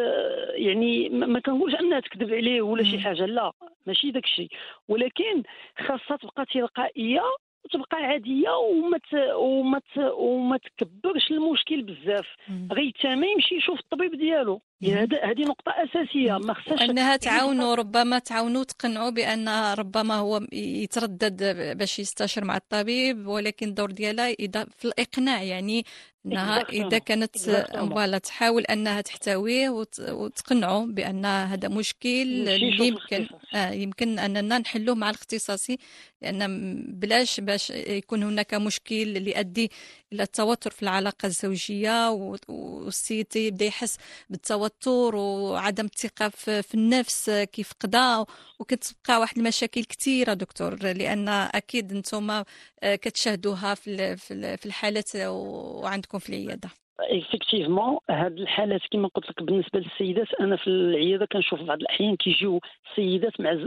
يعني 0.56 1.10
ما 1.10 1.40
كنقولش 1.40 1.76
أنها 1.76 2.00
تكذب 2.00 2.34
عليه 2.34 2.62
ولا 2.62 2.84
شي 2.84 3.00
حاجة 3.00 3.26
لا 3.26 3.52
ماشي 3.88 4.12
داك 4.12 4.24
الشيء. 4.24 4.50
ولكن 4.88 5.44
خاصها 5.80 6.18
تبقى 6.18 6.46
تلقائية 6.46 7.22
وتبقى 7.66 7.98
عادية 7.98 8.50
وما 8.50 9.00
وما 9.34 9.82
وما 10.12 10.58
تكبرش 10.58 11.32
المشكل 11.32 11.82
بزاف. 11.82 12.28
غير 12.72 12.94
ما 13.04 13.28
يمشي 13.28 13.56
يشوف 13.56 13.80
الطبيب 13.80 14.16
ديالو. 14.16 14.62
هذه 14.84 15.42
نقطة 15.42 15.72
أساسية 15.72 16.32
ما 16.32 16.54
خصهاش 16.54 16.82
أنها 16.82 17.16
تعاونوا 17.16 17.76
ربما 17.76 18.20
تعاونوا 18.20 18.64
تقنعوا 18.64 19.10
بأن 19.10 19.50
ربما 19.74 20.16
هو 20.16 20.42
يتردد 20.54 21.44
باش 21.78 22.00
يستشير 22.00 22.46
مع 22.46 22.58
الطبيب 22.58 23.28
ولكن 23.28 23.68
الدور 23.68 23.92
ديالها 23.92 24.36
في 24.78 24.86
الإقناع 24.86 25.44
يعني 25.44 25.86
أنها 26.26 26.62
إذا 26.62 26.98
كانت 26.98 27.38
فوالا 27.38 28.18
تحاول 28.18 28.64
أنها 28.64 29.02
تحتويه 29.02 29.70
وتقنعه 30.10 30.86
بأن 30.86 31.26
هذا 31.26 31.68
مشكل 31.68 32.48
يمكن 32.82 33.28
آه 33.56 33.72
يمكن 33.72 34.20
أننا 34.20 34.60
نحلوه 34.60 34.96
مع 34.96 35.10
الاختصاصي 35.10 35.78
لأن 36.22 36.76
بلاش 36.90 37.40
باش 37.40 37.70
يكون 37.70 38.24
هناك 38.24 38.54
مشكل 38.54 38.96
اللي 38.96 39.32
يؤدي 39.32 39.72
التوتر 40.13 40.72
في 40.72 40.84
العلاقة 40.84 41.26
الزوجية 41.26 42.10
والسيد 42.48 43.36
يبدأ 43.36 43.65
يحس 43.65 43.98
بالتوتر 44.30 45.15
وعدم 45.15 45.86
الثقة 45.86 46.30
في 46.62 46.74
النفس 46.74 47.30
كيف 47.30 47.72
قدا 47.80 48.26
وكتبقى 48.60 49.20
واحد 49.20 49.38
المشاكل 49.38 49.84
كثيره 49.84 50.34
دكتور 50.34 50.76
لأن 50.84 51.30
أكيد 51.30 51.91
أنتم 51.91 52.30
آه، 52.32 52.96
كتشاهدوها 52.96 53.76
في 53.76 54.60
الحالات 54.65 55.15
وعندكم 55.15 56.20
في 56.20 56.30
العيادة. 56.30 56.85
effectivement 57.12 57.98
هاد 58.10 58.40
الحالات 58.40 58.82
كما 58.92 59.08
قلت 59.08 59.30
لك 59.30 59.44
بالنسبة 59.44 59.80
للسيدات 59.80 60.34
أنا 60.40 60.56
في 60.56 60.68
العيادة 60.68 61.26
كنشوف 61.26 61.62
بعض 61.62 61.80
الأحيان 61.80 62.16
كيجيو 62.16 62.60
سيدات 62.96 63.42
مع 63.42 63.58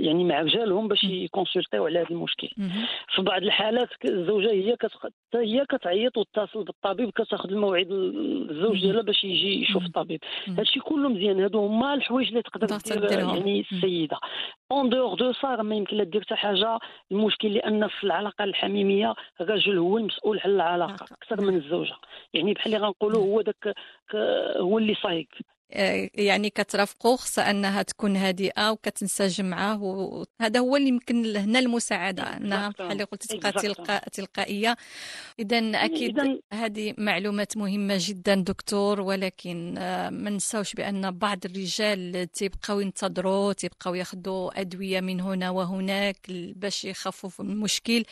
يعني 0.00 0.24
مع 0.24 0.40
رجالهم 0.40 0.88
باش 0.88 1.04
ي 1.04 1.12
consult 1.12 1.70
يو 1.70 1.86
على 1.86 1.98
هذا 1.98 2.10
المشكل. 2.10 2.48
في 3.14 3.22
بعض 3.22 3.42
الحالات 3.42 3.88
الزوجة 4.04 4.50
هي 4.50 4.76
هي 5.34 5.64
كتعيط 5.68 6.16
وتتصل 6.16 6.64
بالطبيب 6.64 7.10
كتاخذ 7.10 7.50
الموعد 7.50 7.90
الزوج 7.90 8.80
ديالها 8.80 9.02
باش 9.02 9.24
يجي 9.24 9.62
يشوف 9.62 9.84
الطبيب. 9.86 10.20
هادشي 10.58 10.80
كله 10.80 11.08
مزيان. 11.08 11.40
هادو 11.40 11.66
هما 11.66 11.94
الحوايج 11.94 12.28
اللي 12.28 12.42
تقدر 12.42 12.66
دير 13.08 13.18
يعني 13.18 13.60
السيدة. 13.72 14.16
en 14.72 14.88
dehors 14.88 15.14
de 15.14 15.32
ça 15.32 15.62
ما 15.62 15.74
يمكن 15.76 15.96
لا 15.96 16.04
دير 16.04 16.22
حتى 16.22 16.36
حاجة. 16.36 16.78
المشكل 17.12 17.54
لأن 17.54 17.88
في 17.88 18.04
العلاقة 18.04 18.44
الحميمية 18.44 19.14
الرجل 19.40 19.78
هو 19.78 19.98
المسؤول 19.98 20.40
على 20.44 20.54
العلاقة 20.54 21.04
أكثر 21.12 21.40
من 21.40 21.56
الزوجة. 21.56 21.96
يعني 22.34 22.54
بحال 22.54 22.74
اللي 22.74 22.86
غنقولوا 22.86 23.22
هو 23.22 23.40
داك 23.40 23.74
هو 24.56 24.78
اللي 24.78 24.94
صايق. 24.94 25.28
يعني 25.70 26.50
كترافقو 26.50 27.16
خصها 27.16 27.50
أنها 27.50 27.82
تكون 27.82 28.16
هادئة 28.16 28.70
وكتنسجم 28.70 29.44
معاه 29.44 29.82
وهذا 29.82 30.60
هو 30.60 30.76
اللي 30.76 30.88
يمكن 30.88 31.36
هنا 31.36 31.58
المساعدة 31.58 32.22
أنها 32.22 32.68
بحال 32.68 32.92
اللي 32.92 33.04
قلت 33.04 33.26
تبقى 33.26 33.52
تلقا 33.52 33.98
تلقائية. 33.98 34.76
اذا 35.38 35.58
أكيد 35.58 36.40
هذه 36.52 36.94
معلومات 36.98 37.56
مهمة 37.56 37.96
جدا 38.00 38.34
دكتور 38.34 39.00
ولكن 39.00 39.74
آه، 39.78 40.10
ما 40.10 40.30
نساوش 40.30 40.74
بأن 40.74 41.10
بعض 41.10 41.38
الرجال 41.44 42.30
تيبقاو 42.32 42.80
ينتظروا 42.80 43.52
تيبقاو 43.52 43.94
ياخذوا 43.94 44.60
أدوية 44.60 45.00
من 45.00 45.20
هنا 45.20 45.50
وهناك 45.50 46.16
باش 46.30 46.84
يخففوا 46.84 47.44
المشكل. 47.44 48.04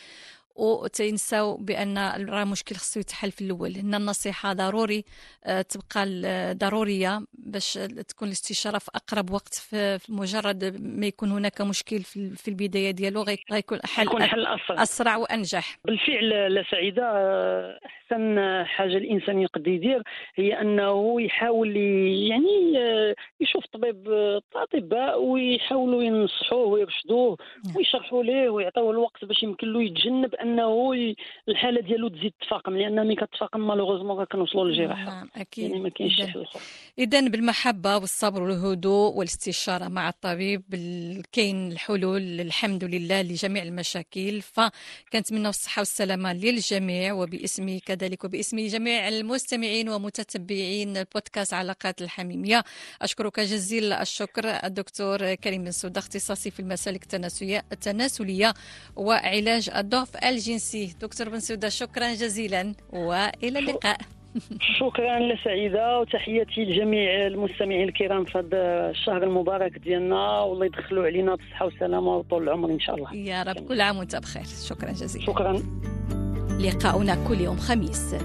وتنساو 0.55 1.57
بأن 1.57 1.97
راه 2.29 2.43
مشكل 2.43 2.75
خصو 2.75 2.99
يتحل 2.99 3.31
في 3.31 3.41
الأول 3.41 3.77
هنا 3.77 3.97
النصيحة 3.97 4.53
ضروري 4.53 5.03
آه، 5.45 5.61
تبقى 5.61 6.05
ضرورية 6.53 7.21
باش 7.33 7.73
تكون 8.07 8.27
الاستشارة 8.27 8.77
في 8.77 8.91
أقرب 8.95 9.31
وقت 9.31 9.53
في 9.53 9.99
مجرد 10.09 10.81
ما 10.81 11.05
يكون 11.05 11.31
هناك 11.31 11.61
مشكل 11.61 11.99
في 12.35 12.47
البداية 12.47 12.91
ديالو 12.91 13.21
غيكون 13.51 13.79
حل, 13.85 14.23
حل 14.23 14.45
أسرع. 14.45 14.83
أسرع 14.83 15.17
وأنجح 15.17 15.77
بالفعل 15.85 16.53
لا 16.53 16.63
سعيدة 16.71 17.03
آه، 17.03 17.79
أحسن 17.85 18.39
حاجة 18.65 18.97
الإنسان 18.97 19.41
يقدر 19.41 19.67
يدير 19.67 20.03
هي 20.35 20.61
أنه 20.61 21.21
يحاول 21.21 21.77
يعني 22.31 22.77
آه، 22.77 23.15
يشوف 23.39 23.65
طبيب 23.65 24.07
الأطباء 24.07 25.21
ويحاولوا 25.21 26.03
ينصحوه 26.03 26.65
ويرشدوه 26.65 27.37
نعم. 27.65 27.75
ويشرحوا 27.77 28.23
ليه 28.23 28.49
ويعطوه 28.49 28.91
الوقت 28.91 29.25
باش 29.25 29.43
يمكن 29.43 29.67
له 29.67 29.83
يتجنب 29.83 30.35
انه 30.45 30.93
الحالة 31.49 31.81
ديالو 31.81 32.07
تزيد 32.07 32.33
تفاقم 32.41 32.77
لأن 32.77 33.07
ملي 33.07 33.15
كتفاقم 33.15 33.67
مالوغوزمون 33.67 34.25
كنوصلوا 34.25 34.65
للجراحه 34.65 35.05
نعم 35.05 35.29
أكيد. 35.35 35.69
يعني 35.69 35.83
ما 35.83 35.89
كاينش 35.89 36.21
حل 36.21 36.45
اذا 36.99 37.27
بالمحبة 37.27 37.97
والصبر 37.97 38.41
والهدوء 38.41 39.13
والاستشارة 39.15 39.87
مع 39.87 40.09
الطبيب 40.09 40.63
كاين 41.31 41.71
الحلول 41.71 42.41
الحمد 42.41 42.83
لله 42.83 43.21
لجميع 43.21 43.63
المشاكل. 43.63 44.41
فكنتمنى 44.41 45.49
الصحة 45.49 45.79
والسلامة 45.79 46.33
للجميع 46.33 47.13
وباسمي 47.13 47.79
كذلك 47.79 48.23
وباسم 48.23 48.67
جميع 48.67 49.07
المستمعين 49.07 49.89
ومتتبعين 49.89 50.93
بودكاست 50.93 51.53
علاقات 51.53 52.01
الحميمية. 52.01 52.63
أشكرك 53.01 53.39
جزيل 53.39 53.93
الشكر 53.93 54.45
الدكتور 54.45 55.35
كريم 55.35 55.63
بن 55.63 55.71
سوده 55.71 55.99
اختصاصي 55.99 56.51
في 56.51 56.59
المسالك 56.59 57.03
التناسلية 57.71 58.53
وعلاج 58.95 59.69
الضعف 59.75 60.17
الجنسي. 60.35 60.95
دكتور 61.01 61.29
بن 61.29 61.39
سوده 61.39 61.69
شكرا 61.69 62.13
جزيلا 62.13 62.73
وإلى 62.93 63.59
اللقاء. 63.59 63.97
شكرا 64.79 65.19
لسعيدة 65.19 65.99
وتحياتي 65.99 66.65
لجميع 66.65 67.27
المستمعين 67.27 67.89
الكرام 67.89 68.25
في 68.25 68.37
هذا 68.37 68.89
الشهر 68.89 69.23
المبارك 69.23 69.77
ديالنا. 69.77 70.39
والله 70.39 70.65
يدخلوا 70.65 71.05
علينا 71.05 71.35
بالصحه 71.35 71.65
والسلامه 71.65 72.17
وطول 72.17 72.43
العمر 72.43 72.69
إن 72.69 72.79
شاء 72.79 72.95
الله. 72.95 73.15
يا 73.15 73.43
رب 73.43 73.67
كل 73.67 73.81
عام 73.81 73.97
وأنت 73.97 74.15
بخير. 74.15 74.43
شكرا 74.69 74.91
جزيلا. 74.91 75.25
شكرا. 75.25 75.61
لقاؤنا 76.59 77.27
كل 77.27 77.41
يوم 77.41 77.57
خميس. 77.57 78.15